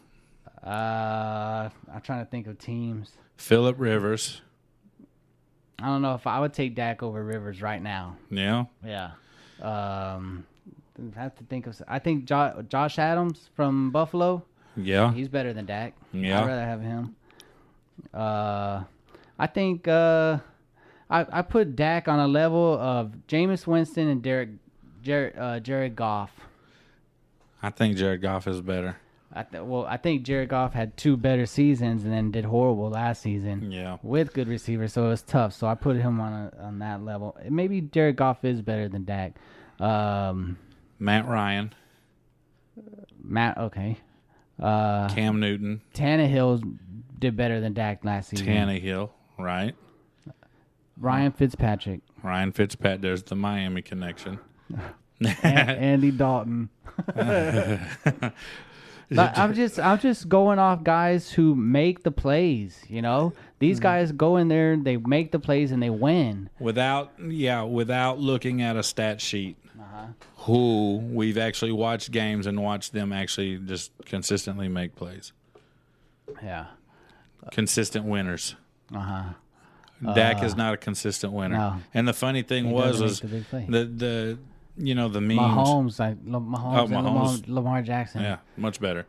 [0.63, 3.13] Uh, I'm trying to think of teams.
[3.37, 4.41] Philip Rivers.
[5.79, 8.17] I don't know if I would take Dak over Rivers right now.
[8.31, 8.65] Yeah.
[8.85, 9.11] Yeah.
[9.65, 10.47] Um,
[11.17, 11.81] I have to think of.
[11.89, 14.43] I think jo- Josh Adams from Buffalo.
[14.77, 15.13] Yeah.
[15.13, 15.95] He's better than Dak.
[16.13, 16.41] Yeah.
[16.43, 17.17] I'd rather have him.
[18.13, 18.83] Uh,
[19.39, 20.39] I think uh,
[21.11, 24.51] I I put Dak on a level of Jameis Winston and Derek
[25.03, 26.31] Jared uh, Jared Goff.
[27.63, 28.97] I think Jared Goff is better.
[29.37, 32.89] I th- well, I think Jared Goff had two better seasons and then did horrible
[32.91, 33.99] last season Yeah.
[34.03, 35.53] with good receivers, so it was tough.
[35.53, 37.37] So I put him on a, on that level.
[37.51, 39.35] Maybe Jared Goff is better than Dak.
[39.81, 40.57] Um,
[41.01, 41.73] Matt Ryan,
[43.23, 43.97] Matt, okay.
[44.63, 46.79] Uh, Cam Newton, Tannehill
[47.19, 48.47] did better than Dak last season.
[48.47, 49.75] Tannehill, right?
[50.97, 53.01] Ryan Fitzpatrick, Ryan Fitzpatrick.
[53.01, 54.39] There's the Miami connection.
[55.43, 56.69] Andy Dalton.
[59.15, 63.33] But I'm just I'm just going off guys who make the plays, you know?
[63.59, 63.83] These mm-hmm.
[63.83, 66.51] guys go in there, they make the plays and they win.
[66.59, 70.07] without yeah without looking at a stat sheet uh-huh.
[70.39, 75.33] who we've actually watched games and watched them actually just consistently make plays
[76.43, 76.67] Yeah.
[77.51, 78.57] consistent winners
[78.95, 79.33] Uh-huh.
[80.15, 81.77] Dak is uh, not a consistent winner no.
[81.95, 83.67] and the funny thing was doesn't was make the big play.
[83.69, 84.39] the the
[84.77, 86.95] you know the memes Mahomes, like Mahomes, Oh, Mahomes.
[86.95, 88.23] Lamar, Lamar Jackson.
[88.23, 89.07] yeah much better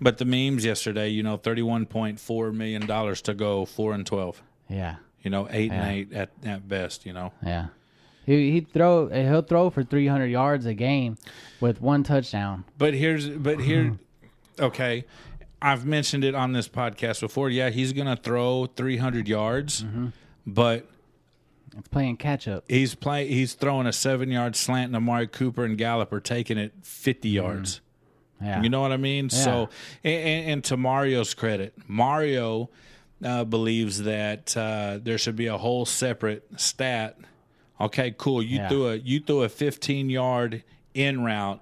[0.00, 4.96] but the memes yesterday you know 31.4 million dollars to go 4 and 12 Yeah.
[5.22, 5.72] you know 8 Yeah.
[5.74, 7.66] and 8 at, at best you know Yeah.
[8.26, 11.16] He he throw he'll throw for 300 yards a game
[11.60, 12.64] with one touchdown.
[12.76, 14.64] But here's but here mm-hmm.
[14.64, 15.06] okay.
[15.62, 17.48] I've mentioned it on this podcast before.
[17.48, 20.08] Yeah, he's to throw 300 yards, mm-hmm.
[20.46, 20.86] but
[21.78, 22.64] It's playing catch up.
[22.68, 26.72] he's play he's throwing a 7-yard slant and Amari Cooper and Gallup are taking it
[26.82, 27.80] 50 yards.
[28.42, 28.62] Yeah.
[28.62, 29.30] You know what I mean?
[29.30, 29.68] So,
[30.04, 32.70] and, and, to Mario's credit, Mario
[33.24, 37.18] uh, believes that uh, there should be a whole separate stat.
[37.80, 38.42] Okay, cool.
[38.42, 38.68] You Yeah.
[38.68, 40.62] threw a you threw a 15 yard
[40.94, 41.60] in route.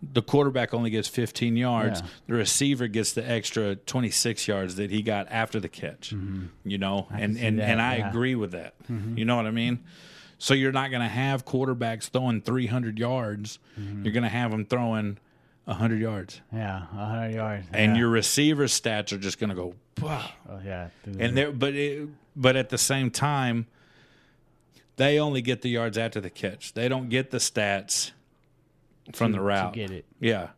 [0.00, 2.00] The quarterback only gets 15 yards.
[2.00, 2.06] Yeah.
[2.28, 6.14] The receiver gets the extra 26 yards that he got after the catch.
[6.14, 6.46] Mm-hmm.
[6.64, 8.08] You know, and see and, that, and I yeah.
[8.08, 8.74] agree with that.
[8.84, 9.18] Mm-hmm.
[9.18, 9.80] You know what I mean?
[10.38, 13.58] So you're not going to have quarterbacks throwing 300 yards.
[13.78, 14.04] Mm-hmm.
[14.04, 15.18] You're going to have them throwing
[15.64, 16.40] 100 yards.
[16.52, 17.66] Yeah, 100 yards.
[17.72, 17.98] And yeah.
[17.98, 20.30] your receiver stats are just going to go, wow.
[20.48, 20.88] oh yeah.
[21.04, 23.66] And there, but it, but at the same time,
[24.96, 26.72] they only get the yards after the catch.
[26.72, 28.12] They don't get the stats
[29.12, 29.72] from the To route.
[29.74, 30.04] get it.
[30.20, 30.48] Yeah.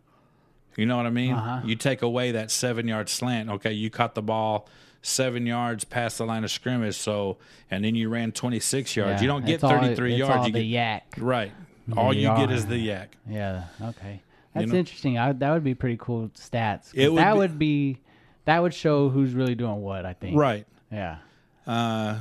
[0.76, 1.32] You know what I mean?
[1.34, 1.61] Uh-huh.
[1.66, 3.51] You take away that seven yard slant.
[3.51, 4.68] Okay, you caught the ball
[5.03, 6.96] seven yards past the line of scrimmage.
[6.96, 7.38] So,
[7.70, 9.12] and then you ran 26 yards.
[9.14, 10.36] Yeah, You don't get it's all- 33 it's yards.
[10.36, 11.22] All you the get, YAC.
[11.22, 11.53] right.
[11.96, 13.09] All you get is the YAC.
[13.28, 13.64] Yeah.
[13.82, 14.22] Okay.
[14.55, 14.78] That's know?
[14.78, 15.18] interesting.
[15.18, 16.90] I, that would be pretty cool stats.
[16.94, 17.98] It would that be- would be
[18.46, 20.07] that would show who's really doing what.
[20.07, 20.36] I think.
[20.36, 20.66] Right.
[20.90, 21.18] Yeah.
[21.66, 22.20] Uh,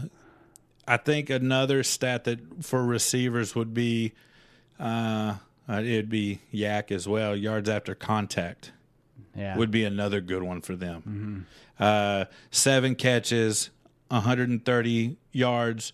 [0.88, 4.14] I think another stat that for receivers would be,
[4.80, 5.36] uh,
[5.70, 7.36] uh, it'd be YAC as well.
[7.36, 8.72] Yards after contact
[9.36, 9.56] Yeah.
[9.58, 11.46] would be another good one for them.
[11.80, 13.70] Uh, seven catches,
[14.10, 15.94] 130 yards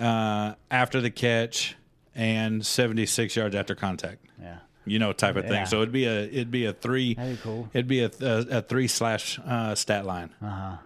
[0.00, 1.76] uh, after the catch,
[2.14, 4.24] and 76 yards after contact.
[4.40, 4.58] yeah.
[4.84, 5.52] You know, type of thing.
[5.52, 5.64] Yeah.
[5.64, 7.14] So it'd be a it'd be a three.
[7.14, 7.70] That'd be cool.
[7.72, 10.30] It'd be a, a, a three slash uh, stat line.
[10.42, 10.76] Uh huh.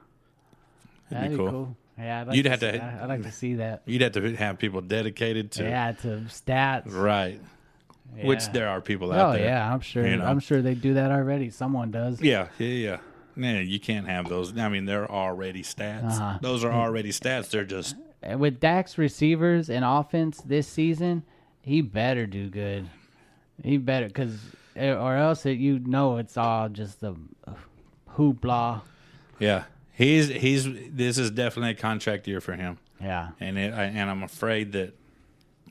[1.10, 1.50] That'd be cool.
[1.50, 1.76] cool.
[1.98, 2.20] Yeah.
[2.20, 3.82] I'd like You'd to have see- to- I'd like to see that.
[3.86, 5.92] You'd have to have people dedicated to Yeah.
[5.92, 6.82] To stats.
[6.92, 7.40] right.
[8.22, 9.44] Which there are people out Oh there.
[9.44, 10.06] yeah, I'm sure.
[10.06, 10.24] you know.
[10.24, 11.50] I'm sure they do that already.
[11.50, 12.20] Someone does.
[12.22, 12.96] Yeah, yeah, yeah.
[13.38, 14.56] Yeah, you can't have those.
[14.56, 16.12] I mean, they're already stats.
[16.12, 16.38] Uh-huh.
[16.40, 17.50] Those are already stats.
[17.50, 17.94] They're just
[18.38, 21.22] With Dak's receivers and offense this season,
[21.60, 22.88] he better do good.
[23.62, 24.38] He better because,
[24.74, 27.14] or else it, you know it's all just the
[28.16, 28.82] hoopla.
[29.38, 29.64] yeah.
[29.92, 30.66] He's he's.
[30.90, 33.30] This is definitely a contract year for him, Yeah.
[33.40, 34.92] and it, I, and I'm afraid that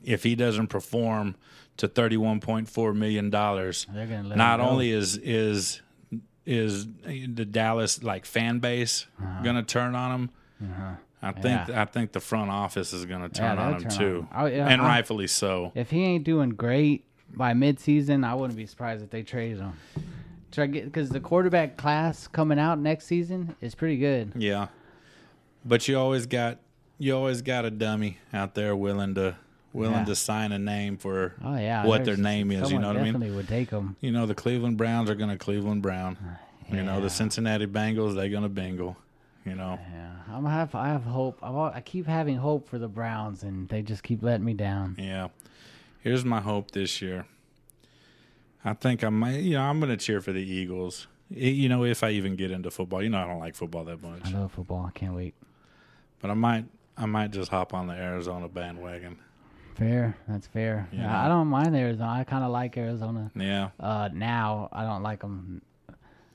[0.02, 1.36] if he doesn't perform
[1.78, 5.82] to 31.4 million dollars, They're gonna let not only is is
[6.44, 9.06] is the Dallas like fan base
[9.42, 10.30] gonna turn on him.
[11.22, 11.64] I think Uh-huh.
[11.72, 11.82] Yeah.
[11.82, 14.28] I think the front office is gonna Yeah, turn on him turn on too, him.
[14.32, 15.72] I- yeah, and I'm- rightfully so.
[15.74, 17.04] If he ain't doing great
[17.34, 19.72] by midseason, I wouldn't be surprised if they traded him.
[20.52, 24.32] Try get because the quarterback class coming out next season is pretty good.
[24.36, 24.68] Yeah,
[25.64, 26.58] but you always got
[26.98, 29.36] you always got a dummy out there willing to
[29.76, 30.04] willing Yeah.
[30.04, 32.70] to sign a name for Oh yeah, what their name is.
[32.72, 33.12] You know what I mean?
[33.12, 33.96] Definitely would take them.
[34.00, 36.16] You know the Cleveland Browns are going to Cleveland Brown.
[36.20, 38.96] Uh, you know the Cincinnati Bengals they're going to Bengal.
[39.44, 41.38] You know Yeah, I'm have I have hope.
[41.42, 44.96] I've, I keep having hope for the Browns, and they just keep letting me down.
[44.98, 45.28] yeah.
[46.00, 47.26] Here's my hope this year.
[48.64, 49.38] I think I might.
[49.40, 51.06] You know I'm going to cheer for the Eagles.
[51.30, 53.84] I- You know, if I even get into football, you know, I don't like football
[53.84, 54.86] that much, I love football.
[54.86, 55.34] I can't wait.
[56.20, 56.64] but I might,
[56.96, 59.18] I might just hop on the Arizona bandwagon.
[59.76, 60.16] Fair.
[60.28, 60.88] That's fair.
[60.92, 61.00] Yeah.
[61.02, 62.10] Yeah, I don't mind Arizona.
[62.10, 63.30] I kind of like Arizona.
[63.36, 65.62] Yeah, Uh, now I don't like them.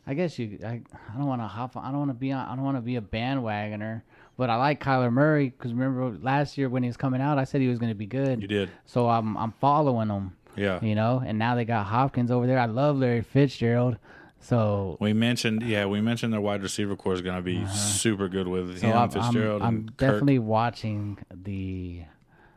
[0.07, 0.59] I guess you.
[0.65, 1.75] I, I don't want to hop.
[1.77, 2.47] I don't want to be on.
[2.47, 4.01] I don't want to be a bandwagoner.
[4.37, 7.43] But I like Kyler Murray because remember last year when he was coming out, I
[7.43, 8.41] said he was going to be good.
[8.41, 8.69] you did.
[8.85, 10.35] So I'm I'm following him.
[10.55, 10.83] Yeah.
[10.83, 12.59] You know, and now they got Hopkins over there.
[12.59, 13.97] I love Larry Fitzgerald.
[14.39, 18.27] So We mentioned, yeah, we mentioned their wide receiver core is going to be super
[18.27, 18.79] good with Uh-huh.
[18.79, 19.97] so him, I'm, I'm, Fitzgerald, I'm and Kirk.
[19.97, 22.01] definitely watching the.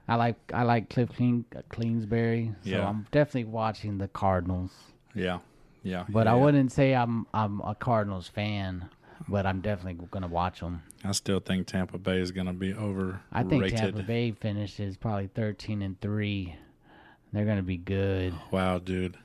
[0.07, 2.53] I like I like Kliff Clean, Cleansbury.
[2.65, 2.89] So Yeah.
[2.89, 4.73] I'm definitely watching the Cardinals.
[5.15, 5.39] Yeah,
[5.83, 6.05] yeah.
[6.09, 6.43] But yeah, I yeah.
[6.45, 8.89] wouldn't say I'm I'm a Cardinals fan,
[9.29, 10.83] but I'm definitely gonna watch them.
[11.05, 13.21] I still think Tampa Bay is going to be overrated.
[13.31, 16.57] I think Tampa Bay finishes probably 13 and three.
[17.33, 18.33] They're gonna be good.
[18.51, 19.17] Wow, dude.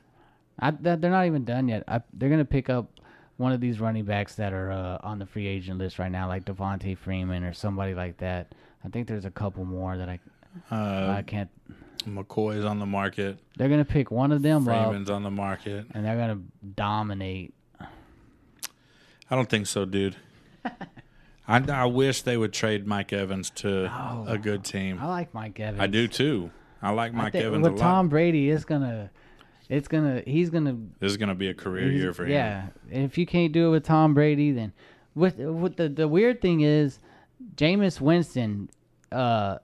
[0.60, 1.84] I, they're not even done yet.
[1.88, 3.00] I, they're gonna pick up
[3.38, 6.28] one of these running backs that are uh, on the free agent list right now,
[6.28, 8.54] like Devonta Freeman or somebody like that.
[8.84, 10.20] I think there's a couple more that I
[10.72, 11.49] Uh, I can't.
[12.07, 13.38] McCoy's on the market.
[13.57, 15.86] They're gonna pick one of them up, on the market.
[15.93, 16.39] and they're gonna
[16.76, 17.53] dominate.
[17.80, 20.16] I don't think so, dude.
[21.47, 24.26] I, I wish they would trade Mike Evans to Oh.
[24.28, 24.99] a good team.
[25.01, 25.82] I like Mike Evans.
[25.82, 26.51] I do too.
[26.82, 27.86] I like I Mike think Evans a with lot.
[27.86, 29.10] Tom Brady, it's gonna,
[29.68, 32.32] it's gonna, he's gonna this is to be a career year for him.
[32.32, 34.74] Yeah, if you can't do it with Tom Brady, then
[35.16, 36.99] with with the the weird thing is,
[37.55, 38.70] Jameis Winston,
[39.12, 39.57] uh,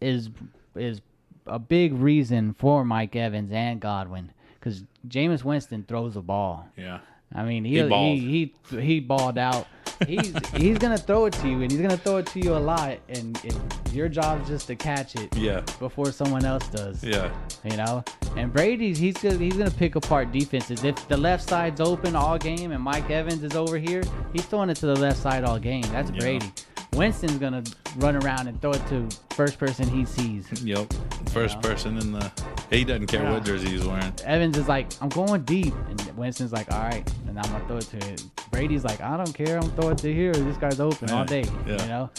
[0.00, 0.30] is
[0.76, 1.00] is
[1.46, 6.68] a big reason for Mike Evans and Godwin because Jameis Winston throws the ball.
[6.76, 7.00] Yeah.
[7.34, 9.66] I mean, he He he he, he, balled out.
[10.06, 12.58] He's he's gonna throw it to you, and he's gonna throw it to you a
[12.58, 13.54] lot, and it,
[13.92, 15.60] your job is just to catch it Yeah.
[15.78, 17.30] before someone else does Yeah.
[17.64, 18.02] you know.
[18.36, 20.82] And Brady's he's gonna, he's gonna pick apart defenses.
[20.84, 24.70] If the left side's open all game and Mike Evans is over here, he's throwing
[24.70, 25.82] it to the left side all game.
[25.92, 26.18] That's Yeah.
[26.20, 26.52] Brady.
[26.94, 27.62] Winston's gonna
[27.98, 30.46] run around and throw it to first person he sees.
[30.62, 30.92] Yep.
[31.30, 31.60] First Yeah.
[31.60, 32.30] person in the.
[32.70, 33.32] He doesn't care Yeah.
[33.32, 34.12] what jersey he's wearing.
[34.24, 37.76] Evans is like, I'm going deep, and Winston's like, all right, and I'm gonna throw
[37.78, 38.24] it to it.
[38.50, 40.32] Brady's like, I don't care, I'm gonna throw it to here.
[40.32, 41.44] This guy's open all day.
[41.66, 41.82] Yeah.
[41.82, 42.10] You know?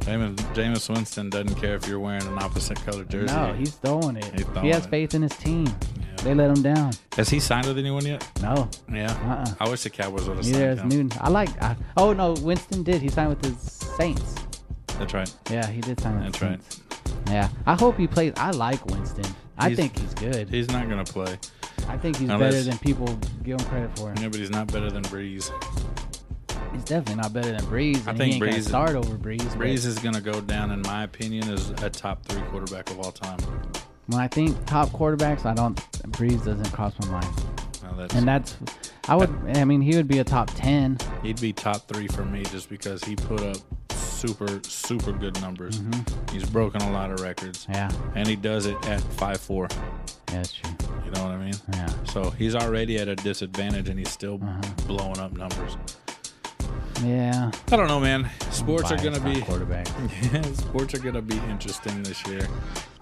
[0.00, 3.34] Jameis, Jameis Winston doesn't care if you're wearing an opposite color jersey.
[3.34, 4.24] No, he's throwing it.
[4.24, 4.90] He's he throwing has it.
[4.90, 5.66] faith in his team.
[6.24, 6.92] They let him down.
[7.16, 8.26] Has he signed with anyone yet?
[8.42, 9.12] No, Yeah.
[9.12, 9.54] Uh-uh.
[9.60, 10.88] I wish the Cowboys would have signed him.
[10.88, 11.12] Newton.
[11.20, 11.50] I like.
[11.62, 13.02] I, oh no, Winston did.
[13.02, 14.34] He signed with the Saints.
[14.98, 15.32] That's right.
[15.50, 16.62] Yeah, he did sign with That's the right.
[16.62, 16.80] Saints.
[17.28, 18.32] Yeah, I hope he plays.
[18.36, 19.24] I like Winston.
[19.58, 20.48] I He's- think he's good.
[20.48, 21.38] He's not going to play.
[21.88, 23.06] I think he's unless- better than people
[23.42, 24.12] give him credit for.
[24.18, 25.50] Yeah, but he's not better than Brees.
[26.72, 28.06] He's definitely not better than Brees.
[28.08, 29.44] I think Brees- start over Brees.
[29.50, 32.90] but Brees is going to go down, in my opinion, as a top three quarterback
[32.90, 33.38] of all time.
[34.06, 35.76] When I think top quarterbacks, I don't.
[36.12, 37.26] Brees doesn't cross my mind,
[37.82, 38.56] Now that's, and that's.
[39.08, 39.30] I would.
[39.54, 40.98] I mean, he would be a top ten.
[41.22, 43.56] he'd be top three for me just because he put up
[43.90, 45.80] super, super good numbers.
[46.32, 49.68] He's broken a lot of records, Yeah, and he does it at five four.
[49.70, 49.84] yeah,
[50.28, 50.70] that's true.
[51.04, 51.54] You know what I mean?
[51.72, 51.88] Yeah.
[52.04, 54.60] So he's already at a disadvantage, and he's still Uh-huh.
[54.86, 55.76] blowing up numbers.
[57.02, 57.50] Yeah.
[57.70, 58.30] I don't know, man.
[58.50, 59.90] Sports are going to be on quarterbacks.
[60.32, 62.46] Yeah, sports are gonna be interesting this year.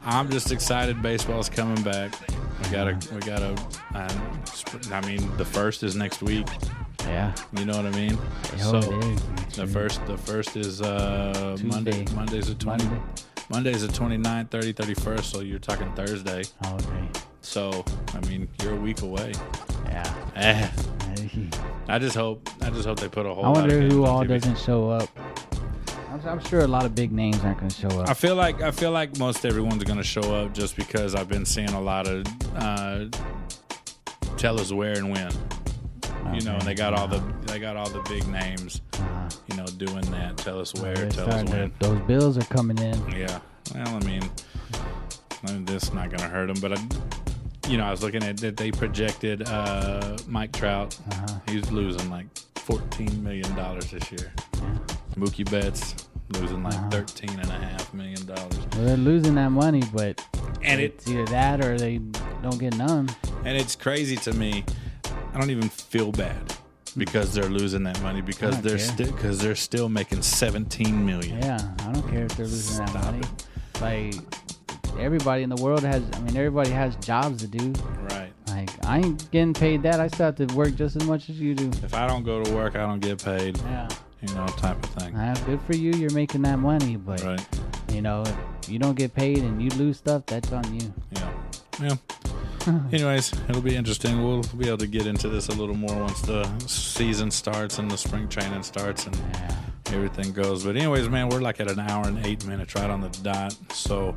[0.04, 1.00] I'm just excited.
[1.02, 2.12] Baseball's coming back.
[2.62, 3.50] We gotta, we gotta.
[3.94, 6.46] Um, sp- I mean, the first is next week.
[7.00, 7.34] Yeah.
[7.56, 8.18] You know what I mean?
[8.58, 9.56] So it is.
[9.56, 11.92] the first, the first is uh, Monday.
[12.04, 12.14] Tuesday.
[12.16, 12.84] Monday's the 20.
[12.84, 13.02] Monday.
[13.50, 15.22] Monday's the 29th, 30, 31st.
[15.24, 16.42] So you're talking Thursday.
[16.64, 17.08] Oh, okay.
[17.42, 17.84] So
[18.14, 19.32] I mean, you're a week away.
[19.86, 20.14] Yeah.
[20.36, 20.68] Eh.
[21.88, 23.44] I just hope, I just hope they put a whole.
[23.44, 25.08] I wonder who all doesn't show up.
[26.10, 28.08] I'm, I'm sure a lot of big names aren't going to show up.
[28.08, 31.44] I feel like I feel like most everyone's gonna show up just because I've been
[31.44, 32.24] seeing a lot of
[32.56, 33.06] uh,
[34.36, 35.32] tell us where and when.
[36.34, 38.80] You know, and they got all the they got all the big names.
[38.94, 40.36] Uh, You know, doing that.
[40.38, 40.94] Tell us where.
[40.94, 41.70] they're Tell us when.
[41.72, 43.10] to- those bills are coming in.
[43.10, 43.40] Yeah.
[43.74, 44.22] Well, I mean,
[45.46, 46.82] I mean, this is not gonna hurt them, but I,
[47.68, 50.98] you know, I was looking at that they projected uh, Mike Trout.
[51.12, 51.38] Uh-huh.
[51.48, 54.32] He's losing like fourteen million dollars this year.
[55.16, 55.94] Mookie Betts
[56.30, 56.90] losing like Uh-huh.
[56.90, 58.56] thirteen and a half million dollars.
[58.76, 60.24] Well, they're losing that money, but
[60.62, 61.98] And it it's either that or they
[62.42, 63.08] don't get none.
[63.44, 64.64] And it's crazy to me.
[65.34, 66.54] I don't even feel bad
[66.96, 71.38] because they're losing that money because they're still because they're still making 17 million.
[71.38, 73.22] Yeah, I don't care if they're losing that Stop money.
[73.80, 74.14] Like
[74.98, 76.02] everybody in the world has.
[76.14, 77.72] I mean, everybody has jobs to do.
[78.10, 78.32] Right.
[78.48, 80.00] Like I ain't getting paid that.
[80.00, 81.68] I still have to work just as much as you do.
[81.84, 83.58] If I don't go to work, I don't get paid.
[83.58, 83.88] Yeah.
[84.26, 85.16] You know, type of thing.
[85.16, 85.92] Uh, good for you.
[85.92, 87.44] You're making that money, but Right.
[87.92, 88.22] you know,
[88.62, 90.92] if you don't get paid and you lose stuff, that's on you.
[91.12, 91.30] Yeah.
[91.80, 91.96] Yeah.
[92.92, 94.22] anyways, it'll be interesting.
[94.22, 97.90] We'll be able to get into this a little more once the season starts and
[97.90, 99.56] the spring training starts and Yeah.
[99.92, 100.64] everything goes.
[100.64, 103.56] But anyways, man, we're like at an hour and eight minutes right on the dot.
[103.72, 104.14] So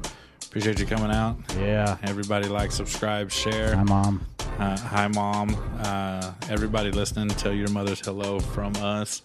[0.56, 1.36] appreciate you coming out.
[1.60, 1.98] Yeah.
[2.04, 3.76] Everybody like, subscribe, share.
[3.76, 4.26] Hi, mom.
[4.58, 5.54] Uh, hi, mom.
[5.82, 9.22] Uh, everybody listening, tell your mothers hello from us.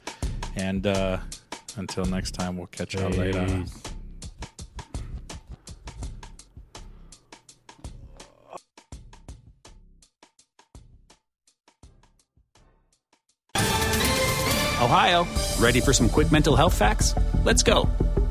[0.56, 1.18] And uh,
[1.76, 3.46] until next time, we'll catch y'all later.
[3.46, 3.80] Peace.
[14.82, 15.28] Ohio,
[15.60, 17.14] ready for some quick mental health facts?
[17.44, 17.88] Let's go.